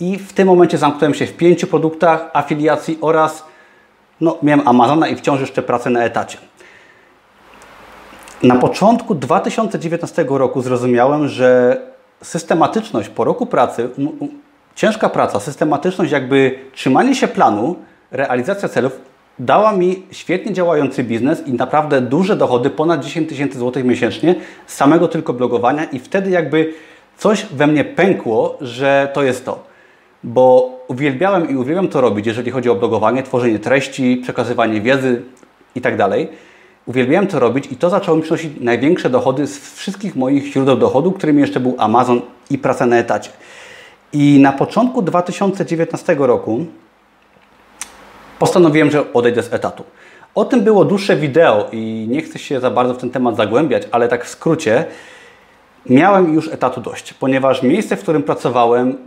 I 0.00 0.18
w 0.18 0.32
tym 0.32 0.48
momencie 0.48 0.78
zamknąłem 0.78 1.14
się 1.14 1.26
w 1.26 1.36
pięciu 1.36 1.66
produktach 1.66 2.30
afiliacji 2.32 2.98
oraz 3.00 3.44
no, 4.20 4.38
miałem 4.42 4.68
Amazona 4.68 5.08
i 5.08 5.16
wciąż 5.16 5.40
jeszcze 5.40 5.62
pracę 5.62 5.90
na 5.90 6.04
etacie. 6.04 6.38
Na 8.42 8.56
początku 8.56 9.14
2019 9.14 10.24
roku 10.28 10.62
zrozumiałem, 10.62 11.28
że 11.28 11.80
systematyczność 12.22 13.08
po 13.08 13.24
roku 13.24 13.46
pracy, 13.46 13.88
ciężka 14.74 15.08
praca, 15.08 15.40
systematyczność, 15.40 16.12
jakby 16.12 16.58
trzymanie 16.72 17.14
się 17.14 17.28
planu, 17.28 17.76
realizacja 18.10 18.68
celów 18.68 19.00
dała 19.38 19.72
mi 19.72 20.02
świetnie 20.10 20.52
działający 20.52 21.04
biznes 21.04 21.46
i 21.46 21.52
naprawdę 21.52 22.00
duże 22.00 22.36
dochody, 22.36 22.70
ponad 22.70 23.04
10 23.04 23.28
tysięcy 23.28 23.58
złotych 23.58 23.84
miesięcznie 23.84 24.34
z 24.66 24.74
samego 24.74 25.08
tylko 25.08 25.32
blogowania 25.32 25.84
i 25.84 25.98
wtedy 25.98 26.30
jakby 26.30 26.72
coś 27.18 27.46
we 27.46 27.66
mnie 27.66 27.84
pękło, 27.84 28.58
że 28.60 29.10
to 29.14 29.22
jest 29.22 29.44
to. 29.44 29.64
Bo 30.24 30.70
uwielbiałem 30.88 31.50
i 31.50 31.56
uwielbiam 31.56 31.88
to 31.88 32.00
robić, 32.00 32.26
jeżeli 32.26 32.50
chodzi 32.50 32.70
o 32.70 32.74
blogowanie, 32.74 33.22
tworzenie 33.22 33.58
treści, 33.58 34.16
przekazywanie 34.22 34.80
wiedzy 34.80 35.22
itd. 35.74 35.96
Tak 35.96 36.18
uwielbiałem 36.86 37.26
to 37.26 37.38
robić 37.38 37.72
i 37.72 37.76
to 37.76 37.90
zaczęło 37.90 38.16
mi 38.16 38.22
przynosić 38.22 38.52
największe 38.60 39.10
dochody 39.10 39.46
z 39.46 39.74
wszystkich 39.74 40.16
moich 40.16 40.52
źródeł 40.52 40.76
dochodu, 40.76 41.12
którymi 41.12 41.40
jeszcze 41.40 41.60
był 41.60 41.74
Amazon 41.78 42.20
i 42.50 42.58
praca 42.58 42.86
na 42.86 42.96
etacie. 42.96 43.30
I 44.14 44.38
na 44.40 44.52
początku 44.52 45.02
2019 45.02 46.16
roku 46.18 46.66
postanowiłem, 48.38 48.90
że 48.90 49.12
odejdę 49.12 49.42
z 49.42 49.52
etatu. 49.52 49.84
O 50.34 50.44
tym 50.44 50.60
było 50.60 50.84
dłuższe 50.84 51.16
wideo 51.16 51.68
i 51.72 52.06
nie 52.10 52.22
chcę 52.22 52.38
się 52.38 52.60
za 52.60 52.70
bardzo 52.70 52.94
w 52.94 52.98
ten 52.98 53.10
temat 53.10 53.36
zagłębiać, 53.36 53.82
ale 53.92 54.08
tak 54.08 54.24
w 54.24 54.28
skrócie, 54.28 54.84
miałem 55.86 56.34
już 56.34 56.48
etatu 56.48 56.80
dość, 56.80 57.14
ponieważ 57.14 57.62
miejsce, 57.62 57.96
w 57.96 58.02
którym 58.02 58.22
pracowałem, 58.22 58.98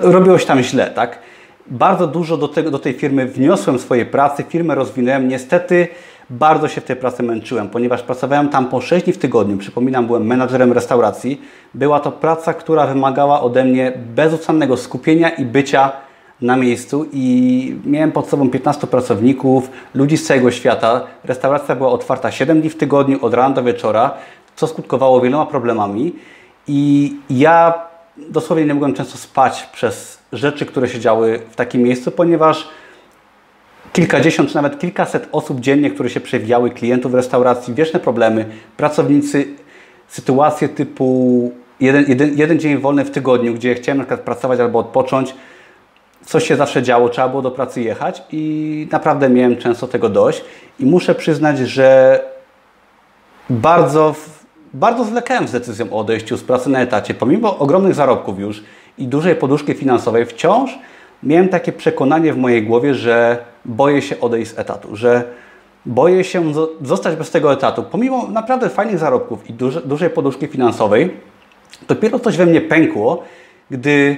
robiło 0.00 0.38
się 0.38 0.46
tam 0.46 0.62
źle, 0.62 0.90
tak? 0.90 1.18
Bardzo 1.66 2.06
dużo 2.06 2.36
do, 2.36 2.48
tego, 2.48 2.70
do 2.70 2.78
tej 2.78 2.94
firmy 2.94 3.26
wniosłem 3.26 3.78
swojej 3.78 4.06
pracy, 4.06 4.44
firmę 4.48 4.74
rozwinąłem. 4.74 5.28
Niestety 5.28 5.88
bardzo 6.30 6.68
się 6.68 6.80
w 6.80 6.84
tej 6.84 6.96
pracy 6.96 7.22
męczyłem, 7.22 7.68
ponieważ 7.68 8.02
pracowałem 8.02 8.48
tam 8.48 8.66
po 8.68 8.80
6 8.80 9.04
dni 9.04 9.12
w 9.12 9.18
tygodniu. 9.18 9.56
Przypominam, 9.56 10.06
byłem 10.06 10.26
menadżerem 10.26 10.72
restauracji. 10.72 11.42
Była 11.74 12.00
to 12.00 12.12
praca, 12.12 12.54
która 12.54 12.86
wymagała 12.86 13.40
ode 13.40 13.64
mnie 13.64 13.92
bezustannego 14.14 14.76
skupienia 14.76 15.28
i 15.28 15.44
bycia 15.44 15.92
na 16.40 16.56
miejscu 16.56 17.06
i 17.12 17.76
miałem 17.84 18.12
pod 18.12 18.28
sobą 18.28 18.50
15 18.50 18.86
pracowników, 18.86 19.70
ludzi 19.94 20.16
z 20.16 20.26
całego 20.26 20.50
świata. 20.50 21.06
Restauracja 21.24 21.76
była 21.76 21.90
otwarta 21.90 22.30
7 22.30 22.60
dni 22.60 22.70
w 22.70 22.76
tygodniu, 22.76 23.24
od 23.24 23.34
rana 23.34 23.54
do 23.54 23.62
wieczora 23.62 24.14
co 24.58 24.66
skutkowało 24.66 25.20
wieloma 25.20 25.46
problemami. 25.46 26.12
I 26.66 27.12
ja 27.30 27.74
dosłownie 28.16 28.66
nie 28.66 28.74
mogłem 28.74 28.94
często 28.94 29.18
spać 29.18 29.68
przez 29.72 30.18
rzeczy, 30.32 30.66
które 30.66 30.88
się 30.88 31.00
działy 31.00 31.40
w 31.50 31.56
takim 31.56 31.82
miejscu, 31.82 32.10
ponieważ 32.10 32.68
kilkadziesiąt 33.98 34.48
czy 34.48 34.54
nawet 34.54 34.78
kilkaset 34.78 35.28
osób 35.32 35.60
dziennie, 35.60 35.90
które 35.90 36.10
się 36.10 36.20
przewijały, 36.20 36.70
klientów 36.70 37.14
restauracji, 37.14 37.74
wieczne 37.74 38.00
problemy, 38.00 38.46
pracownicy, 38.76 39.46
sytuacje 40.08 40.68
typu 40.68 41.52
jeden, 41.80 42.04
jeden, 42.08 42.38
jeden 42.38 42.58
dzień 42.58 42.78
wolny 42.78 43.04
w 43.04 43.10
tygodniu, 43.10 43.54
gdzie 43.54 43.74
chciałem 43.74 43.98
na 43.98 44.04
przykład 44.04 44.20
pracować 44.20 44.60
albo 44.60 44.78
odpocząć, 44.78 45.34
coś 46.24 46.48
się 46.48 46.56
zawsze 46.56 46.82
działo, 46.82 47.08
trzeba 47.08 47.28
było 47.28 47.42
do 47.42 47.50
pracy 47.50 47.82
jechać 47.82 48.22
i 48.32 48.88
naprawdę 48.92 49.28
miałem 49.28 49.56
często 49.56 49.86
tego 49.86 50.08
dość. 50.08 50.44
I 50.80 50.86
muszę 50.86 51.14
przyznać, 51.14 51.58
że 51.58 52.20
bardzo, 53.50 54.14
bardzo 54.74 55.04
zwlekałem 55.04 55.48
z 55.48 55.52
decyzją 55.52 55.92
o 55.92 55.98
odejściu 55.98 56.36
z 56.36 56.42
pracy 56.42 56.70
na 56.70 56.80
etacie, 56.80 57.14
pomimo 57.14 57.58
ogromnych 57.58 57.94
zarobków 57.94 58.38
już 58.38 58.64
i 58.98 59.06
dużej 59.06 59.36
poduszki 59.36 59.74
finansowej, 59.74 60.26
wciąż 60.26 60.78
miałem 61.22 61.48
takie 61.48 61.72
przekonanie 61.72 62.32
w 62.32 62.36
mojej 62.36 62.62
głowie, 62.62 62.94
że 62.94 63.44
boję 63.68 64.02
się 64.02 64.20
odejść 64.20 64.50
z 64.50 64.58
etatu, 64.58 64.96
że 64.96 65.24
boję 65.86 66.24
się 66.24 66.52
zostać 66.82 67.16
bez 67.16 67.30
tego 67.30 67.52
etatu. 67.52 67.82
Pomimo 67.82 68.28
naprawdę 68.28 68.68
fajnych 68.68 68.98
zarobków 68.98 69.50
i 69.50 69.52
duże, 69.52 69.80
dużej 69.80 70.10
poduszki 70.10 70.46
finansowej, 70.46 71.16
dopiero 71.88 72.18
coś 72.18 72.36
we 72.36 72.46
mnie 72.46 72.60
pękło, 72.60 73.22
gdy 73.70 74.16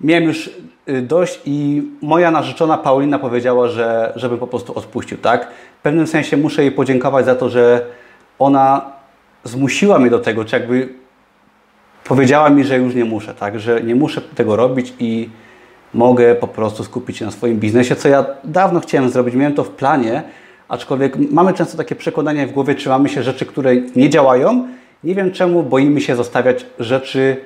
miałem 0.00 0.24
już 0.24 0.50
y, 0.88 1.02
dość 1.02 1.40
i 1.44 1.82
moja 2.02 2.30
narzeczona 2.30 2.78
Paulina 2.78 3.18
powiedziała, 3.18 3.68
że 3.68 4.12
żeby 4.16 4.38
po 4.38 4.46
prostu 4.46 4.78
odpuścił, 4.78 5.18
tak? 5.18 5.48
W 5.78 5.82
pewnym 5.82 6.06
sensie 6.06 6.36
muszę 6.36 6.62
jej 6.62 6.72
podziękować 6.72 7.24
za 7.24 7.34
to, 7.34 7.48
że 7.48 7.86
ona 8.38 8.92
zmusiła 9.44 9.98
mnie 9.98 10.10
do 10.10 10.18
tego, 10.18 10.44
czy 10.44 10.56
jakby 10.56 10.88
powiedziała 12.04 12.50
mi, 12.50 12.64
że 12.64 12.78
już 12.78 12.94
nie 12.94 13.04
muszę, 13.04 13.34
tak? 13.34 13.60
Że 13.60 13.82
nie 13.82 13.94
muszę 13.94 14.20
tego 14.20 14.56
robić 14.56 14.94
i 14.98 15.28
mogę 15.94 16.34
po 16.34 16.48
prostu 16.48 16.84
skupić 16.84 17.16
się 17.16 17.24
na 17.24 17.30
swoim 17.30 17.58
biznesie, 17.58 17.96
co 17.96 18.08
ja 18.08 18.26
dawno 18.44 18.80
chciałem 18.80 19.10
zrobić, 19.10 19.34
miałem 19.34 19.54
to 19.54 19.64
w 19.64 19.70
planie, 19.70 20.22
aczkolwiek 20.68 21.16
mamy 21.30 21.54
często 21.54 21.76
takie 21.76 21.94
przekonanie 21.94 22.46
w 22.46 22.52
głowie, 22.52 22.74
trzymamy 22.74 23.08
się 23.08 23.22
rzeczy, 23.22 23.46
które 23.46 23.76
nie 23.76 24.10
działają. 24.10 24.68
Nie 25.04 25.14
wiem 25.14 25.32
czemu 25.32 25.62
boimy 25.62 26.00
się 26.00 26.16
zostawiać 26.16 26.66
rzeczy, 26.78 27.36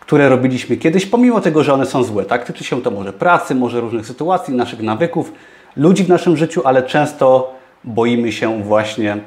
które 0.00 0.28
robiliśmy 0.28 0.76
kiedyś, 0.76 1.06
pomimo 1.06 1.40
tego, 1.40 1.62
że 1.62 1.74
one 1.74 1.86
są 1.86 2.02
złe. 2.04 2.24
Tak? 2.24 2.44
Tyczy 2.44 2.64
się 2.64 2.82
to 2.82 2.90
może 2.90 3.12
pracy, 3.12 3.54
może 3.54 3.80
różnych 3.80 4.06
sytuacji, 4.06 4.54
naszych 4.54 4.82
nawyków, 4.82 5.32
ludzi 5.76 6.04
w 6.04 6.08
naszym 6.08 6.36
życiu, 6.36 6.62
ale 6.64 6.82
często 6.82 7.54
boimy 7.84 8.32
się 8.32 8.62
właśnie 8.62 9.18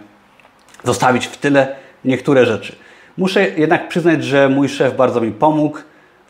zostawić 0.83 1.27
w 1.27 1.37
tyle 1.37 1.75
niektóre 2.05 2.45
rzeczy. 2.45 2.75
Muszę 3.17 3.49
jednak 3.49 3.87
przyznać, 3.87 4.23
że 4.23 4.49
mój 4.49 4.69
szef 4.69 4.95
bardzo 4.95 5.21
mi 5.21 5.31
pomógł 5.31 5.77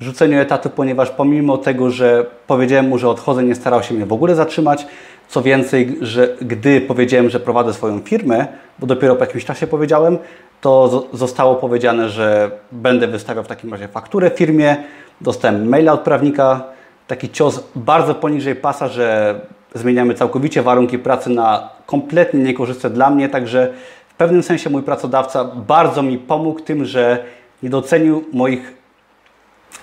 rzuceniu 0.01 0.39
etatu, 0.39 0.69
ponieważ 0.69 1.09
pomimo 1.09 1.57
tego, 1.57 1.89
że 1.89 2.25
powiedziałem 2.47 2.87
mu, 2.87 2.97
że 2.97 3.09
odchodzę, 3.09 3.43
nie 3.43 3.55
starał 3.55 3.83
się 3.83 3.93
mnie 3.93 4.05
w 4.05 4.13
ogóle 4.13 4.35
zatrzymać. 4.35 4.85
Co 5.27 5.41
więcej, 5.41 5.97
że 6.01 6.35
gdy 6.41 6.81
powiedziałem, 6.81 7.29
że 7.29 7.39
prowadzę 7.39 7.73
swoją 7.73 7.99
firmę, 7.99 8.47
bo 8.79 8.87
dopiero 8.87 9.15
po 9.15 9.23
jakimś 9.23 9.45
czasie 9.45 9.67
powiedziałem, 9.67 10.17
to 10.61 11.07
zostało 11.13 11.55
powiedziane, 11.55 12.09
że 12.09 12.51
będę 12.71 13.07
wystawiał 13.07 13.43
w 13.43 13.47
takim 13.47 13.71
razie 13.71 13.87
fakturę 13.87 14.29
firmie. 14.29 14.75
Dostałem 15.21 15.69
maila 15.69 15.93
od 15.93 16.01
prawnika, 16.01 16.63
taki 17.07 17.29
cios 17.29 17.63
bardzo 17.75 18.15
poniżej 18.15 18.55
pasa, 18.55 18.87
że 18.87 19.39
zmieniamy 19.73 20.13
całkowicie 20.13 20.61
warunki 20.61 20.99
pracy 20.99 21.29
na 21.29 21.69
kompletnie 21.85 22.39
niekorzystne 22.43 22.89
dla 22.89 23.09
mnie, 23.09 23.29
także 23.29 23.73
w 24.09 24.13
pewnym 24.13 24.43
sensie 24.43 24.69
mój 24.69 24.83
pracodawca 24.83 25.45
bardzo 25.45 26.03
mi 26.03 26.17
pomógł 26.17 26.59
tym, 26.59 26.85
że 26.85 27.23
nie 27.63 27.69
docenił 27.69 28.23
moich, 28.33 28.73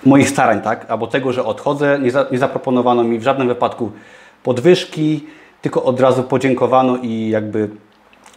moich 0.06 0.28
starań, 0.28 0.62
tak? 0.62 0.90
albo 0.90 1.06
tego, 1.06 1.32
że 1.32 1.44
odchodzę. 1.44 1.98
Nie, 2.02 2.10
za, 2.10 2.26
nie 2.30 2.38
zaproponowano 2.38 3.04
mi 3.04 3.18
w 3.18 3.22
żadnym 3.22 3.48
wypadku 3.48 3.92
podwyżki, 4.42 5.26
tylko 5.62 5.82
od 5.82 6.00
razu 6.00 6.22
podziękowano 6.22 6.96
i 6.96 7.28
jakby 7.28 7.68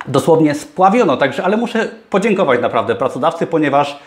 dosłownie 0.07 0.55
spławiono. 0.55 1.17
Także, 1.17 1.43
ale 1.43 1.57
muszę 1.57 1.89
podziękować 2.09 2.61
naprawdę 2.61 2.95
pracodawcy, 2.95 3.47
ponieważ 3.47 3.99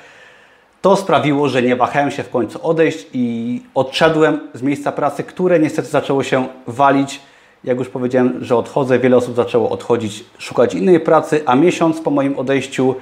to 0.82 0.96
sprawiło, 0.96 1.48
że 1.48 1.62
nie 1.62 1.76
wahałem 1.76 2.10
się 2.10 2.22
w 2.22 2.30
końcu 2.30 2.66
odejść 2.66 3.06
i 3.12 3.62
odszedłem 3.74 4.40
z 4.54 4.62
miejsca 4.62 4.92
pracy, 4.92 5.24
które 5.24 5.58
niestety 5.60 5.88
zaczęło 5.88 6.22
się 6.22 6.46
walić. 6.66 7.20
Jak 7.64 7.78
już 7.78 7.88
powiedziałem, 7.88 8.44
że 8.44 8.56
odchodzę, 8.56 8.98
wiele 8.98 9.16
osób 9.16 9.36
zaczęło 9.36 9.70
odchodzić, 9.70 10.24
szukać 10.38 10.74
innej 10.74 11.00
pracy, 11.00 11.42
a 11.46 11.54
miesiąc 11.54 12.00
po 12.00 12.10
moim 12.10 12.38
odejściu 12.38 12.94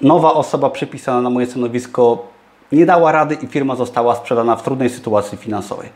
nowa 0.00 0.32
osoba 0.32 0.70
przypisana 0.70 1.20
na 1.20 1.30
moje 1.30 1.46
stanowisko 1.46 2.33
nie 2.74 2.86
dała 2.86 3.12
rady 3.12 3.36
i 3.42 3.46
firma 3.46 3.76
została 3.76 4.16
sprzedana 4.16 4.56
w 4.56 4.62
trudnej 4.62 4.90
sytuacji 4.90 5.38
finansowej. 5.38 5.88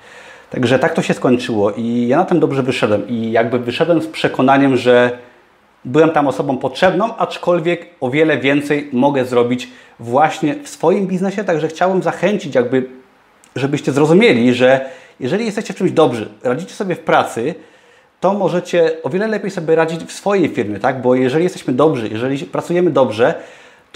Także 0.50 0.78
tak 0.78 0.94
to 0.94 1.02
się 1.02 1.14
skończyło 1.14 1.70
i 1.70 2.08
ja 2.08 2.16
na 2.16 2.24
tym 2.24 2.40
dobrze 2.40 2.62
wyszedłem 2.62 3.08
i 3.08 3.32
jakby 3.32 3.58
wyszedłem 3.58 4.02
z 4.02 4.06
przekonaniem, 4.06 4.76
że 4.76 5.18
byłem 5.84 6.10
tam 6.10 6.26
osobą 6.28 6.58
potrzebną, 6.58 7.16
aczkolwiek 7.16 7.86
o 8.00 8.10
wiele 8.10 8.38
więcej 8.38 8.88
mogę 8.92 9.24
zrobić 9.24 9.68
właśnie 10.00 10.54
w 10.54 10.68
swoim 10.68 11.06
biznesie, 11.06 11.44
także 11.44 11.68
chciałem 11.68 12.02
zachęcić 12.02 12.54
jakby, 12.54 12.88
żebyście 13.56 13.92
zrozumieli, 13.92 14.54
że 14.54 14.90
jeżeli 15.20 15.46
jesteście 15.46 15.74
w 15.74 15.76
czymś 15.76 15.90
dobrzy, 15.90 16.28
radzicie 16.42 16.74
sobie 16.74 16.94
w 16.94 17.00
pracy, 17.00 17.54
to 18.20 18.34
możecie 18.34 19.02
o 19.02 19.10
wiele 19.10 19.26
lepiej 19.26 19.50
sobie 19.50 19.74
radzić 19.74 20.04
w 20.04 20.12
swojej 20.12 20.48
firmie, 20.48 20.78
tak? 20.78 21.02
Bo 21.02 21.14
jeżeli 21.14 21.44
jesteśmy 21.44 21.74
dobrzy, 21.74 22.08
jeżeli 22.08 22.38
pracujemy 22.38 22.90
dobrze, 22.90 23.34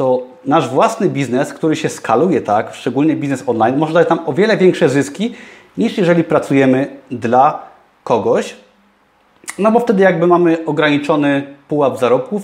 to 0.03 0.23
nasz 0.45 0.69
własny 0.69 1.09
biznes, 1.09 1.53
który 1.53 1.77
się 1.77 1.89
skaluje, 1.89 2.41
tak, 2.41 2.75
szczególnie 2.75 3.17
biznes 3.17 3.43
online, 3.47 3.77
może 3.77 3.95
dać 3.95 4.09
nam 4.09 4.21
o 4.27 4.33
wiele 4.33 4.57
większe 4.57 4.89
zyski 4.89 5.35
niż 5.79 5.99
jeżeli 5.99 6.25
pracujemy 6.25 6.97
dla 7.11 7.63
kogoś, 8.05 8.57
no 9.59 9.73
bo 9.73 9.81
wtedy 9.81 10.03
jakby 10.03 10.27
mamy 10.27 10.65
ograniczony 10.67 11.47
pułap 11.69 11.99
zarobków. 11.99 12.43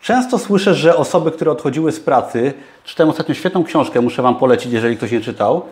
Często 0.00 0.38
słyszę, 0.38 0.74
że 0.74 0.96
osoby, 0.96 1.30
które 1.30 1.50
odchodziły 1.50 1.92
z 1.92 2.00
pracy, 2.00 2.52
czytałem 2.84 3.10
ostatnio 3.10 3.34
świetną 3.34 3.64
książkę, 3.64 4.00
muszę 4.00 4.22
Wam 4.22 4.36
polecić, 4.36 4.72
jeżeli 4.72 4.96
ktoś 4.96 5.12
nie 5.12 5.20
czytał, 5.20 5.62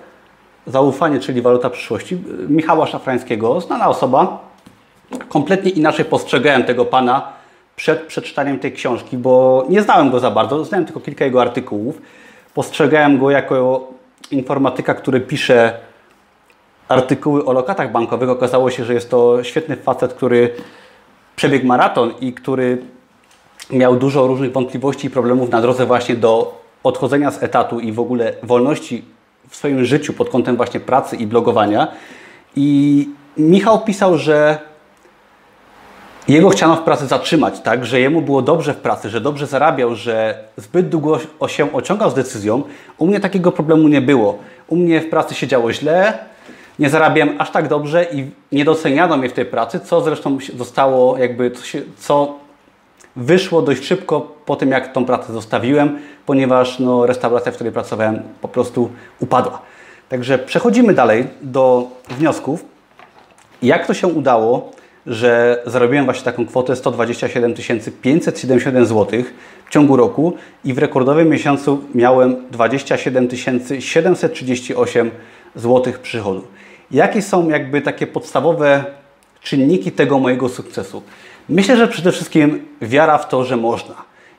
Zaufanie, 0.66 1.20
czyli 1.20 1.42
waluta 1.42 1.70
przyszłości, 1.70 2.18
Michała 2.48 2.86
Szafrańskiego, 2.86 3.60
znana 3.60 3.88
osoba. 3.88 4.38
Kompletnie 5.28 5.70
inaczej 5.70 6.04
postrzegałem 6.04 6.64
tego 6.64 6.84
pana 6.84 7.37
przed 7.78 8.00
przeczytaniem 8.00 8.58
tej 8.58 8.72
książki, 8.72 9.16
bo 9.16 9.64
nie 9.68 9.82
znałem 9.82 10.10
go 10.10 10.20
za 10.20 10.30
bardzo, 10.30 10.64
znałem 10.64 10.84
tylko 10.86 11.00
kilka 11.00 11.24
jego 11.24 11.40
artykułów. 11.40 12.02
Postrzegałem 12.54 13.18
go 13.18 13.30
jako 13.30 13.88
informatyka, 14.30 14.94
który 14.94 15.20
pisze 15.20 15.78
artykuły 16.88 17.44
o 17.44 17.52
lokatach 17.52 17.92
bankowych. 17.92 18.30
Okazało 18.30 18.70
się, 18.70 18.84
że 18.84 18.94
jest 18.94 19.10
to 19.10 19.44
świetny 19.44 19.76
facet, 19.76 20.14
który 20.14 20.54
przebiegł 21.36 21.66
maraton 21.66 22.14
i 22.20 22.32
który 22.32 22.78
miał 23.70 23.96
dużo 23.96 24.26
różnych 24.26 24.52
wątpliwości 24.52 25.06
i 25.06 25.10
problemów 25.10 25.50
na 25.50 25.60
drodze 25.60 25.86
właśnie 25.86 26.16
do 26.16 26.60
odchodzenia 26.82 27.30
z 27.30 27.42
etatu 27.42 27.80
i 27.80 27.92
w 27.92 28.00
ogóle 28.00 28.32
wolności 28.42 29.04
w 29.48 29.56
swoim 29.56 29.84
życiu 29.84 30.12
pod 30.12 30.28
kątem 30.28 30.56
właśnie 30.56 30.80
pracy 30.80 31.16
i 31.16 31.26
blogowania. 31.26 31.88
I 32.56 33.08
Michał 33.38 33.80
pisał, 33.80 34.18
że 34.18 34.58
jego 36.28 36.48
chciano 36.48 36.76
w 36.76 36.82
pracy 36.82 37.06
zatrzymać, 37.06 37.60
tak, 37.60 37.86
że 37.86 38.00
jemu 38.00 38.22
było 38.22 38.42
dobrze 38.42 38.74
w 38.74 38.76
pracy, 38.76 39.10
że 39.10 39.20
dobrze 39.20 39.46
zarabiał, 39.46 39.94
że 39.94 40.44
zbyt 40.56 40.88
długo 40.88 41.18
się 41.46 41.72
ociągał 41.72 42.10
z 42.10 42.14
decyzją. 42.14 42.62
U 42.98 43.06
mnie 43.06 43.20
takiego 43.20 43.52
problemu 43.52 43.88
nie 43.88 44.00
było. 44.00 44.38
U 44.68 44.76
mnie 44.76 45.00
w 45.00 45.10
pracy 45.10 45.34
się 45.34 45.46
działo 45.46 45.72
źle, 45.72 46.18
nie 46.78 46.90
zarabiałem 46.90 47.34
aż 47.38 47.50
tak 47.50 47.68
dobrze 47.68 48.06
i 48.12 48.30
nie 48.52 48.64
doceniano 48.64 49.16
mnie 49.16 49.28
w 49.28 49.32
tej 49.32 49.44
pracy, 49.44 49.80
co 49.80 50.00
zresztą 50.00 50.38
zostało 50.56 51.18
jakby, 51.18 51.50
co, 51.50 51.64
się, 51.64 51.82
co 51.98 52.34
wyszło 53.16 53.62
dość 53.62 53.84
szybko 53.84 54.20
po 54.46 54.56
tym, 54.56 54.70
jak 54.70 54.92
tą 54.92 55.04
pracę 55.04 55.32
zostawiłem, 55.32 55.98
ponieważ 56.26 56.78
no, 56.78 57.06
restauracja, 57.06 57.52
w 57.52 57.54
której 57.54 57.72
pracowałem, 57.72 58.22
po 58.40 58.48
prostu 58.48 58.90
upadła. 59.20 59.62
Także 60.08 60.38
przechodzimy 60.38 60.94
dalej 60.94 61.26
do 61.42 61.86
wniosków. 62.10 62.64
Jak 63.62 63.86
to 63.86 63.94
się 63.94 64.06
udało, 64.06 64.70
że 65.08 65.62
zarobiłem 65.66 66.04
właśnie 66.04 66.24
taką 66.24 66.46
kwotę 66.46 66.76
127 66.76 67.54
571 68.02 68.86
zł 68.86 69.22
w 69.66 69.70
ciągu 69.70 69.96
roku 69.96 70.36
i 70.64 70.74
w 70.74 70.78
rekordowym 70.78 71.28
miesiącu 71.28 71.84
miałem 71.94 72.36
27 72.50 73.28
738 73.80 75.10
zł 75.54 75.92
przychodu. 76.02 76.42
Jakie 76.90 77.22
są 77.22 77.48
jakby 77.48 77.80
takie 77.80 78.06
podstawowe 78.06 78.84
czynniki 79.42 79.92
tego 79.92 80.18
mojego 80.18 80.48
sukcesu? 80.48 81.02
Myślę, 81.48 81.76
że 81.76 81.88
przede 81.88 82.12
wszystkim 82.12 82.64
wiara 82.82 83.18
w 83.18 83.28
to, 83.28 83.44
że 83.44 83.56
można 83.56 83.94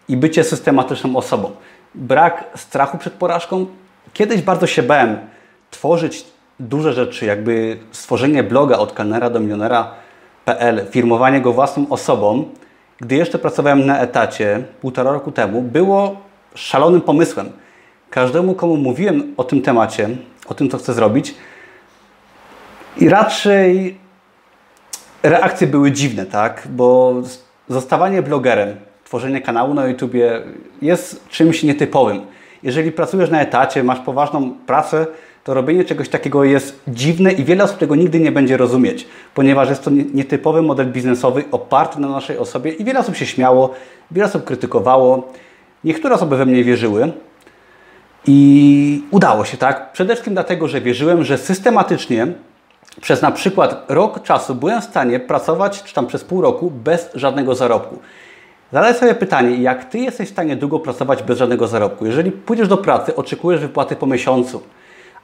i 0.09 0.17
bycie 0.17 0.43
systematyczną 0.43 1.15
osobą. 1.15 1.51
Brak 1.95 2.43
strachu 2.55 2.97
przed 2.97 3.13
porażką. 3.13 3.65
Kiedyś 4.13 4.41
bardzo 4.41 4.67
się 4.67 4.83
bałem 4.83 5.17
tworzyć 5.71 6.25
duże 6.59 6.93
rzeczy, 6.93 7.25
jakby 7.25 7.77
stworzenie 7.91 8.43
bloga 8.43 8.77
od 8.77 8.93
kelnera 8.93 9.29
do 9.29 9.39
milionera.pl, 10.49 10.91
firmowanie 10.91 11.41
go 11.41 11.53
własną 11.53 11.89
osobą. 11.89 12.45
Gdy 13.01 13.15
jeszcze 13.15 13.39
pracowałem 13.39 13.85
na 13.85 13.99
etacie 13.99 14.63
półtora 14.81 15.11
roku 15.11 15.31
temu, 15.31 15.61
było 15.61 16.15
szalonym 16.55 17.01
pomysłem. 17.01 17.51
Każdemu, 18.09 18.55
komu 18.55 18.77
mówiłem 18.77 19.33
o 19.37 19.43
tym 19.43 19.61
temacie, 19.61 20.09
o 20.47 20.53
tym, 20.53 20.69
co 20.69 20.77
chcę 20.77 20.93
zrobić. 20.93 21.35
I 22.97 23.09
raczej 23.09 23.97
reakcje 25.23 25.67
były 25.67 25.91
dziwne, 25.91 26.25
tak? 26.25 26.67
Bo 26.69 27.15
zostawanie 27.69 28.21
blogerem, 28.21 28.75
tworzenie 29.03 29.41
kanału 29.41 29.73
na 29.73 29.87
YouTubie 29.87 30.41
jest 30.81 31.29
czymś 31.29 31.63
nietypowym. 31.63 32.21
Jeżeli 32.63 32.91
pracujesz 32.91 33.29
na 33.29 33.41
etacie, 33.41 33.83
masz 33.83 33.99
poważną 33.99 34.51
pracę, 34.65 35.07
to 35.43 35.53
robienie 35.53 35.85
czegoś 35.85 36.09
takiego 36.09 36.43
jest 36.43 36.81
dziwne 36.87 37.31
i 37.31 37.43
wiele 37.43 37.63
osób 37.63 37.77
tego 37.77 37.95
nigdy 37.95 38.19
nie 38.19 38.31
będzie 38.31 38.57
rozumieć, 38.57 39.07
ponieważ 39.33 39.69
jest 39.69 39.83
to 39.83 39.91
nietypowy 40.13 40.61
model 40.61 40.91
biznesowy 40.91 41.43
oparty 41.51 41.99
na 41.99 42.09
naszej 42.09 42.37
osobie 42.37 42.71
i 42.71 42.83
wiele 42.83 42.99
osób 42.99 43.15
się 43.15 43.25
śmiało, 43.25 43.73
wiele 44.11 44.27
osób 44.27 44.43
krytykowało. 44.43 45.33
Niektóre 45.83 46.15
osoby 46.15 46.37
we 46.37 46.45
mnie 46.45 46.63
wierzyły 46.63 47.11
i 48.27 49.03
udało 49.11 49.45
się, 49.45 49.57
tak? 49.57 49.91
Przede 49.91 50.13
wszystkim 50.13 50.33
dlatego, 50.33 50.67
że 50.67 50.81
wierzyłem, 50.81 51.23
że 51.23 51.37
systematycznie 51.37 52.27
przez 53.01 53.21
na 53.21 53.31
przykład 53.31 53.85
rok 53.89 54.23
czasu 54.23 54.55
byłem 54.55 54.81
w 54.81 54.83
stanie 54.83 55.19
pracować, 55.19 55.83
czy 55.83 55.93
tam 55.93 56.07
przez 56.07 56.23
pół 56.23 56.41
roku, 56.41 56.71
bez 56.71 57.09
żadnego 57.15 57.55
zarobku. 57.55 57.99
Zadaj 58.71 58.93
sobie 58.93 59.15
pytanie, 59.15 59.55
jak 59.55 59.85
Ty 59.85 59.99
jesteś 59.99 60.29
w 60.29 60.31
stanie 60.31 60.55
długo 60.55 60.79
pracować 60.79 61.23
bez 61.23 61.37
żadnego 61.37 61.67
zarobku? 61.67 62.05
Jeżeli 62.05 62.31
pójdziesz 62.31 62.67
do 62.67 62.77
pracy, 62.77 63.15
oczekujesz 63.15 63.61
wypłaty 63.61 63.95
po 63.95 64.07
miesiącu, 64.07 64.61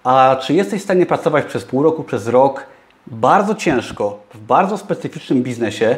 a 0.06 0.38
czy 0.42 0.54
jesteś 0.54 0.82
w 0.82 0.84
stanie 0.84 1.06
pracować 1.06 1.46
przez 1.46 1.66
pół 1.66 1.84
roku, 1.84 2.04
przez 2.04 2.28
rok 2.28 2.66
bardzo 3.08 3.56
ciężko, 3.56 4.20
w 4.34 4.40
bardzo 4.40 4.78
specyficznym 4.78 5.44
biznesie, 5.44 5.98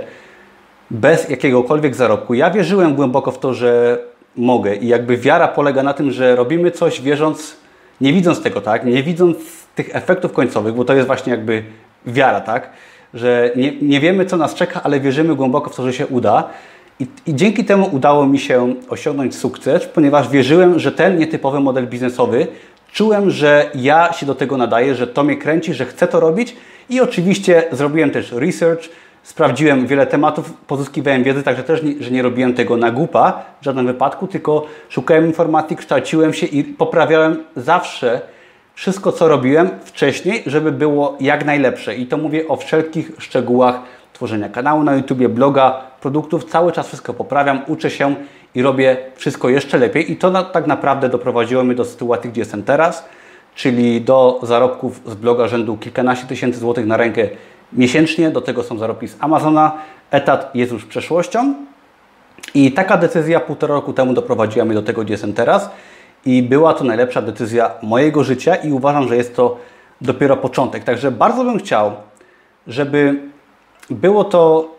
bez 0.91 1.29
jakiegokolwiek 1.29 1.95
zarobku? 1.95 2.33
Ja 2.33 2.51
wierzyłem 2.51 2.95
głęboko 2.95 3.31
w 3.31 3.39
to, 3.39 3.53
że 3.53 3.99
mogę 4.35 4.75
i 4.75 4.87
jakby 4.87 5.17
wiara 5.17 5.47
polega 5.47 5.83
na 5.83 5.93
tym, 5.93 6.11
że 6.11 6.35
robimy 6.35 6.71
coś 6.71 7.01
wierząc, 7.01 7.57
nie 8.01 8.13
widząc 8.13 8.41
tego, 8.41 8.61
tak? 8.61 8.85
Nie 8.85 9.03
widząc 9.03 9.37
tych 9.75 9.95
efektów 9.95 10.33
końcowych, 10.33 10.73
bo 10.73 10.85
to 10.85 10.93
jest 10.93 11.07
właśnie 11.07 11.31
jakby 11.31 11.63
wiara, 12.05 12.41
tak? 12.41 12.69
Że 13.13 13.51
nie, 13.55 13.71
nie 13.81 13.99
wiemy, 13.99 14.25
co 14.25 14.37
nas 14.37 14.55
czeka, 14.55 14.83
ale 14.83 14.99
wierzymy 14.99 15.35
głęboko 15.35 15.69
w 15.69 15.75
to, 15.75 15.83
że 15.83 15.93
się 15.93 16.07
uda. 16.07 16.49
I, 16.99 17.07
I, 17.25 17.35
dzięki 17.35 17.65
temu 17.65 17.89
udało 17.91 18.25
mi 18.25 18.39
się 18.39 18.75
osiągnąć 18.89 19.35
sukces, 19.35 19.85
ponieważ 19.85 20.29
wierzyłem, 20.29 20.79
że 20.79 20.91
ten 20.91 21.17
nietypowy 21.17 21.59
model 21.59 21.87
biznesowy, 21.87 22.47
czułem, 22.93 23.29
że 23.29 23.71
ja 23.75 24.13
się 24.13 24.25
do 24.25 24.35
tego 24.35 24.57
nadaję, 24.57 24.95
że 24.95 25.07
to 25.07 25.23
mnie 25.23 25.37
kręci, 25.37 25.73
że 25.73 25.85
chcę 25.85 26.07
to 26.07 26.19
robić 26.19 26.55
i 26.89 27.01
oczywiście 27.01 27.63
zrobiłem 27.71 28.11
też 28.11 28.31
research, 28.31 28.89
sprawdziłem 29.23 29.87
wiele 29.87 30.07
tematów, 30.07 30.53
pozyskiwałem 30.53 31.23
wiedzę, 31.23 31.43
także 31.43 31.63
też, 31.63 31.83
nie, 31.83 31.93
że 31.99 32.11
nie 32.11 32.21
robiłem 32.21 32.53
tego 32.53 32.77
na 32.77 32.91
głupa 32.91 33.43
w 33.61 33.65
żadnym 33.65 33.87
wypadku, 33.87 34.27
tylko 34.27 34.65
szukałem 34.89 35.25
informacji, 35.25 35.75
kształciłem 35.75 36.33
się 36.33 36.45
i 36.45 36.63
poprawiałem 36.63 37.43
zawsze 37.55 38.21
wszystko, 38.73 39.11
co 39.11 39.27
robiłem 39.27 39.69
wcześniej, 39.85 40.43
żeby 40.45 40.71
było 40.71 41.17
jak 41.19 41.45
najlepsze. 41.45 41.95
I 41.95 42.05
to 42.05 42.17
mówię 42.17 42.47
o 42.47 42.55
wszelkich 42.55 43.11
szczegółach 43.17 43.79
tworzenia 44.17 44.49
kanału 44.49 44.83
na 44.83 44.95
YouTube, 44.95 45.27
bloga, 45.27 45.81
produktów. 46.01 46.45
Cały 46.45 46.71
czas 46.71 46.87
wszystko 46.87 47.13
poprawiam, 47.13 47.61
uczę 47.67 47.89
się 47.89 48.15
i 48.55 48.61
robię 48.61 48.97
wszystko 49.15 49.49
jeszcze 49.49 49.77
lepiej. 49.77 50.11
I 50.11 50.17
to 50.17 50.31
na, 50.31 50.43
tak 50.43 50.67
naprawdę 50.67 51.09
doprowadziło 51.09 51.63
mnie 51.63 51.75
do 51.75 51.85
sytuacji, 51.85 52.29
gdzie 52.29 52.41
jestem 52.41 52.63
teraz, 52.63 53.05
czyli 53.55 54.01
do 54.01 54.39
zarobków 54.43 55.01
z 55.05 55.15
bloga 55.15 55.47
rzędu 55.47 55.77
kilkanaście 55.77 56.27
tysięcy 56.27 56.59
złotych 56.59 56.85
na 56.85 56.97
rękę 56.97 57.27
miesięcznie. 57.73 58.29
Do 58.29 58.41
tego 58.41 58.63
są 58.63 58.77
zarobki 58.77 59.07
z 59.07 59.15
Amazona. 59.19 59.71
Etat 60.11 60.55
jest 60.55 60.71
już 60.71 60.85
przeszłością. 60.85 61.53
I 62.53 62.71
taka 62.71 62.97
decyzja 62.97 63.39
półtora 63.39 63.75
roku 63.75 63.93
temu 63.93 64.13
doprowadziła 64.13 64.65
mnie 64.65 64.75
do 64.75 64.83
tego, 64.83 65.03
gdzie 65.03 65.13
jestem 65.13 65.33
teraz. 65.33 65.69
I 66.25 66.43
była 66.43 66.73
to 66.73 66.83
najlepsza 66.83 67.21
decyzja 67.21 67.71
mojego 67.81 68.23
życia 68.23 68.55
i 68.55 68.71
uważam, 68.71 69.07
że 69.07 69.15
jest 69.15 69.35
to 69.35 69.57
dopiero 70.01 70.37
początek. 70.37 70.83
Także 70.83 71.11
bardzo 71.11 71.43
bym 71.43 71.59
chciał, 71.59 71.91
żeby 72.67 73.27
było 73.89 74.23
to 74.23 74.69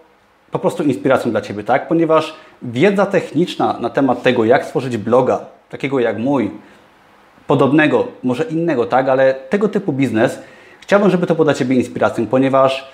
po 0.50 0.58
prostu 0.58 0.82
inspiracją 0.82 1.30
dla 1.30 1.40
Ciebie, 1.40 1.64
tak? 1.64 1.88
Ponieważ 1.88 2.34
wiedza 2.62 3.06
techniczna 3.06 3.76
na 3.80 3.90
temat 3.90 4.22
tego, 4.22 4.44
jak 4.44 4.64
stworzyć 4.64 4.96
bloga, 4.96 5.40
takiego 5.70 6.00
jak 6.00 6.18
mój, 6.18 6.50
podobnego, 7.46 8.06
może 8.22 8.44
innego, 8.44 8.86
tak? 8.86 9.08
Ale 9.08 9.34
tego 9.34 9.68
typu 9.68 9.92
biznes, 9.92 10.38
chciałbym, 10.80 11.10
żeby 11.10 11.26
to 11.26 11.34
było 11.34 11.44
dla 11.44 11.54
Ciebie 11.54 11.76
inspiracją, 11.76 12.26
ponieważ 12.26 12.92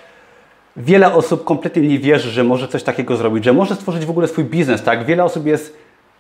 wiele 0.77 1.15
osób 1.15 1.45
kompletnie 1.45 1.83
nie 1.83 1.99
wierzy, 1.99 2.31
że 2.31 2.45
może 2.45 2.69
coś 2.69 2.83
takiego 2.83 3.17
zrobić, 3.17 3.45
że 3.45 3.53
może 3.53 3.75
stworzyć 3.75 4.07
w 4.07 4.11
ogóle 4.11 4.29
swój 4.29 4.45
biznes, 4.45 4.83
tak? 4.83 5.05
Wiele 5.05 5.25
osób 5.25 5.47
jest 5.47 5.77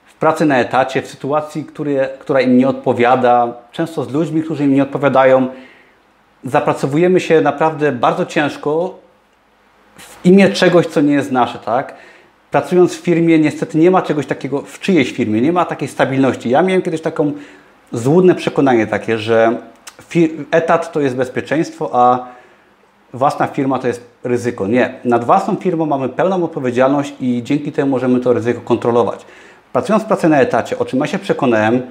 w 0.06 0.14
pracy 0.14 0.46
na 0.46 0.58
etacie, 0.58 1.02
w 1.02 1.06
sytuacji, 1.06 1.64
który, 1.64 2.08
która 2.18 2.40
im 2.40 2.58
nie 2.58 2.68
odpowiada, 2.68 3.52
często 3.72 4.04
z 4.04 4.12
ludźmi, 4.12 4.42
którzy 4.42 4.64
im 4.64 4.74
nie 4.74 4.82
odpowiadają. 4.82 5.48
Zapracowujemy 6.44 7.20
się 7.20 7.40
naprawdę 7.40 7.92
bardzo 7.92 8.26
ciężko 8.26 9.03
w 9.96 10.26
imię 10.26 10.50
czegoś, 10.50 10.86
co 10.86 11.00
nie 11.00 11.12
jest 11.12 11.32
nasze, 11.32 11.58
tak? 11.58 11.94
Pracując 12.50 12.94
w 12.94 13.00
firmie, 13.00 13.38
niestety 13.38 13.78
nie 13.78 13.90
ma 13.90 14.02
czegoś 14.02 14.26
takiego, 14.26 14.62
w 14.62 14.80
czyjejś 14.80 15.12
firmie, 15.12 15.40
nie 15.40 15.52
ma 15.52 15.64
takiej 15.64 15.88
stabilności. 15.88 16.50
Ja 16.50 16.62
miałem 16.62 16.82
kiedyś 16.82 17.00
taką 17.00 17.32
złudne 17.92 18.34
przekonanie 18.34 18.86
takie, 18.86 19.18
że 19.18 19.58
etat 20.50 20.92
to 20.92 21.00
jest 21.00 21.16
bezpieczeństwo, 21.16 21.90
a 21.92 22.26
własna 23.12 23.46
firma 23.46 23.78
to 23.78 23.86
jest 23.86 24.06
ryzyko. 24.24 24.66
Nie. 24.66 24.94
Nad 25.04 25.24
własną 25.24 25.56
firmą 25.56 25.86
mamy 25.86 26.08
pełną 26.08 26.44
odpowiedzialność 26.44 27.14
i 27.20 27.42
dzięki 27.44 27.72
temu 27.72 27.90
możemy 27.90 28.20
to 28.20 28.32
ryzyko 28.32 28.60
kontrolować. 28.60 29.26
Pracując 29.72 30.04
pracę 30.04 30.28
na 30.28 30.40
etacie, 30.40 30.78
o 30.78 30.84
czym 30.84 31.00
ja 31.00 31.06
się 31.06 31.18
przekonałem, 31.18 31.82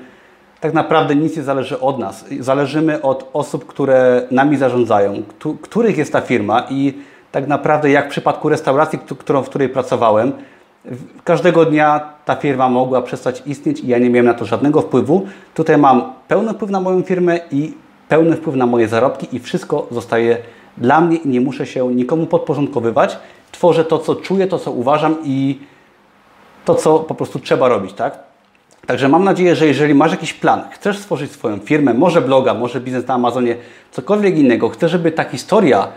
tak 0.59 0.73
naprawdę 0.73 1.15
nic 1.15 1.37
nie 1.37 1.43
zależy 1.43 1.79
od 1.79 1.99
nas. 1.99 2.25
Zależymy 2.39 3.01
od 3.01 3.29
osób, 3.33 3.65
które 3.65 4.27
nami 4.31 4.57
zarządzają, 4.57 5.23
których 5.61 5.97
jest 5.97 6.13
ta 6.13 6.21
firma 6.21 6.67
i 6.69 6.93
tak 7.33 7.47
naprawdę 7.47 7.91
jak 7.91 8.05
w 8.05 8.09
przypadku 8.09 8.49
restauracji, 8.49 8.99
którą, 8.99 9.43
w 9.43 9.49
której 9.49 9.69
pracowałem, 9.69 10.31
każdego 11.23 11.65
dnia 11.65 12.09
ta 12.25 12.35
firma 12.35 12.69
mogła 12.69 13.01
przestać 13.01 13.43
istnieć 13.45 13.79
i 13.79 13.87
ja 13.87 13.97
nie 13.97 14.09
miałem 14.09 14.25
na 14.25 14.33
to 14.33 14.45
żadnego 14.45 14.81
wpływu. 14.81 15.27
Tutaj 15.53 15.77
mam 15.77 16.13
pełny 16.27 16.53
wpływ 16.53 16.71
na 16.71 16.79
moją 16.79 17.01
firmę 17.01 17.39
i 17.51 17.73
pełny 18.09 18.35
wpływ 18.35 18.55
na 18.55 18.65
moje 18.65 18.87
zarobki 18.87 19.35
i 19.35 19.39
wszystko 19.39 19.87
zostaje 19.91 20.37
dla 20.77 21.01
mnie 21.01 21.17
i 21.17 21.27
nie 21.27 21.41
muszę 21.41 21.65
się 21.65 21.95
nikomu 21.95 22.25
podporządkowywać. 22.25 23.17
Tworzę 23.51 23.85
to, 23.85 23.99
co 23.99 24.15
czuję, 24.15 24.47
to, 24.47 24.59
co 24.59 24.71
uważam 24.71 25.15
i 25.23 25.59
to, 26.65 26.75
co 26.75 26.99
po 26.99 27.15
prostu 27.15 27.39
trzeba 27.39 27.67
robić, 27.67 27.93
tak? 27.93 28.19
Także 28.85 29.09
mam 29.09 29.23
nadzieję, 29.23 29.55
że 29.55 29.67
jeżeli 29.67 29.93
masz 29.93 30.11
jakiś 30.11 30.33
plan, 30.33 30.61
chcesz 30.71 30.97
stworzyć 30.97 31.31
swoją 31.31 31.59
firmę, 31.59 31.93
może 31.93 32.21
bloga, 32.21 32.53
może 32.53 32.81
biznes 32.81 33.07
na 33.07 33.13
Amazonie, 33.13 33.55
cokolwiek 33.91 34.37
innego, 34.37 34.69
chcesz, 34.69 34.91
żeby 34.91 35.11
ta 35.11 35.23
historia 35.23 35.87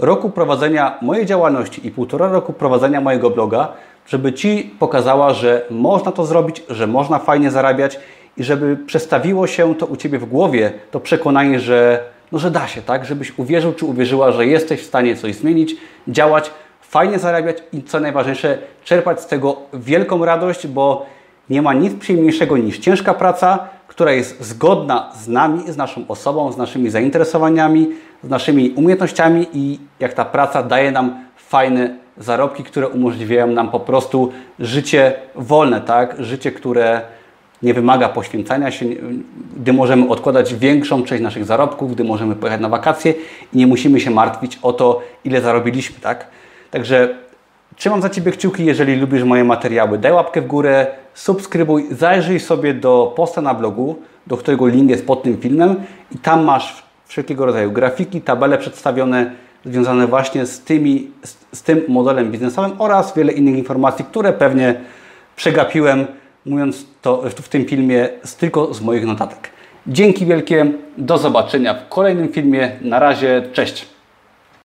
roku 0.00 0.30
prowadzenia 0.30 0.98
mojej 1.02 1.26
działalności 1.26 1.86
i 1.86 1.90
półtora 1.90 2.28
roku 2.28 2.52
prowadzenia 2.52 3.00
mojego 3.00 3.30
bloga, 3.30 3.68
żeby 4.06 4.32
Ci 4.32 4.74
pokazała, 4.78 5.34
że 5.34 5.66
można 5.70 6.12
to 6.12 6.24
zrobić, 6.24 6.62
że 6.68 6.86
można 6.86 7.18
fajnie 7.18 7.50
zarabiać 7.50 8.00
i 8.36 8.44
żeby 8.44 8.76
przestawiło 8.76 9.46
się 9.46 9.74
to 9.74 9.86
u 9.86 9.96
Ciebie 9.96 10.18
w 10.18 10.24
głowie, 10.24 10.72
to 10.90 11.00
przekonanie, 11.00 11.60
że, 11.60 12.04
no, 12.32 12.38
że 12.38 12.50
da 12.50 12.66
się, 12.66 12.82
tak? 12.82 13.04
Żebyś 13.04 13.38
uwierzył 13.38 13.72
czy 13.72 13.86
uwierzyła, 13.86 14.32
że 14.32 14.46
jesteś 14.46 14.80
w 14.80 14.86
stanie 14.86 15.16
coś 15.16 15.34
zmienić, 15.34 15.76
działać, 16.08 16.50
fajnie 16.80 17.18
zarabiać 17.18 17.56
i 17.72 17.82
co 17.82 18.00
najważniejsze, 18.00 18.58
czerpać 18.84 19.20
z 19.20 19.26
tego 19.26 19.56
wielką 19.74 20.24
radość, 20.24 20.66
bo 20.66 21.06
nie 21.50 21.62
ma 21.62 21.74
nic 21.74 21.94
przyjemniejszego 21.94 22.56
niż 22.56 22.78
ciężka 22.78 23.14
praca, 23.14 23.68
która 23.90 24.12
jest 24.12 24.44
zgodna 24.44 25.10
z 25.14 25.28
nami, 25.28 25.72
z 25.72 25.76
naszą 25.76 26.04
osobą, 26.08 26.52
z 26.52 26.56
naszymi 26.56 26.90
zainteresowaniami, 26.90 27.88
z 28.24 28.28
naszymi 28.28 28.70
umiejętnościami 28.70 29.46
i 29.52 29.78
jak 30.00 30.12
ta 30.12 30.24
praca 30.24 30.62
daje 30.62 30.92
nam 30.92 31.24
fajne 31.36 31.96
zarobki, 32.18 32.64
które 32.64 32.88
umożliwiają 32.88 33.46
nam 33.46 33.70
po 33.70 33.80
prostu 33.80 34.32
życie 34.58 35.12
wolne, 35.34 35.80
tak? 35.80 36.16
Życie, 36.18 36.52
które 36.52 37.00
nie 37.62 37.74
wymaga 37.74 38.08
poświęcania 38.08 38.70
się, 38.70 38.86
gdy 39.56 39.72
możemy 39.72 40.08
odkładać 40.08 40.54
większą 40.54 41.02
część 41.02 41.22
naszych 41.22 41.44
zarobków, 41.44 41.94
gdy 41.94 42.04
możemy 42.04 42.36
pojechać 42.36 42.60
na 42.60 42.68
wakacje 42.68 43.14
i 43.52 43.58
nie 43.58 43.66
musimy 43.66 44.00
się 44.00 44.10
martwić 44.10 44.58
o 44.62 44.72
to, 44.72 45.02
ile 45.24 45.40
zarobiliśmy, 45.40 46.00
tak? 46.00 46.26
Także 46.70 47.14
trzymam 47.80 48.02
za 48.02 48.10
Ciebie 48.10 48.32
kciuki, 48.32 48.64
jeżeli 48.64 48.96
lubisz 48.96 49.24
moje 49.24 49.44
materiały. 49.44 49.98
Daj 49.98 50.12
łapkę 50.12 50.40
w 50.40 50.46
górę, 50.46 50.86
subskrybuj, 51.14 51.86
zajrzyj 51.90 52.40
sobie 52.40 52.74
do 52.74 53.12
posta 53.16 53.40
na 53.40 53.54
blogu, 53.54 53.96
do 54.26 54.36
którego 54.36 54.66
link 54.66 54.90
jest 54.90 55.06
pod 55.06 55.22
tym 55.22 55.38
filmem 55.38 55.76
i 56.14 56.18
tam 56.18 56.44
masz 56.44 56.82
wszelkiego 57.06 57.46
rodzaju 57.46 57.72
grafiki, 57.72 58.20
tabele 58.20 58.58
przedstawione 58.58 59.30
związane 59.64 60.06
właśnie 60.06 60.46
z, 60.46 60.60
tymi, 60.60 61.10
z, 61.24 61.36
z 61.52 61.62
tym 61.62 61.82
modelem 61.88 62.30
biznesowym 62.30 62.72
oraz 62.78 63.14
wiele 63.16 63.32
innych 63.32 63.58
informacji, 63.58 64.04
które 64.04 64.32
pewnie 64.32 64.74
przegapiłem, 65.36 66.06
mówiąc 66.46 66.86
to 67.02 67.22
w 67.36 67.48
tym 67.48 67.64
filmie 67.64 68.08
z, 68.24 68.36
tylko 68.36 68.74
z 68.74 68.80
moich 68.80 69.06
notatek. 69.06 69.50
Dzięki 69.86 70.26
wielkie, 70.26 70.66
do 70.98 71.18
zobaczenia 71.18 71.74
w 71.74 71.88
kolejnym 71.88 72.28
filmie. 72.28 72.70
Na 72.80 72.98
razie, 72.98 73.42
cześć! 73.52 73.89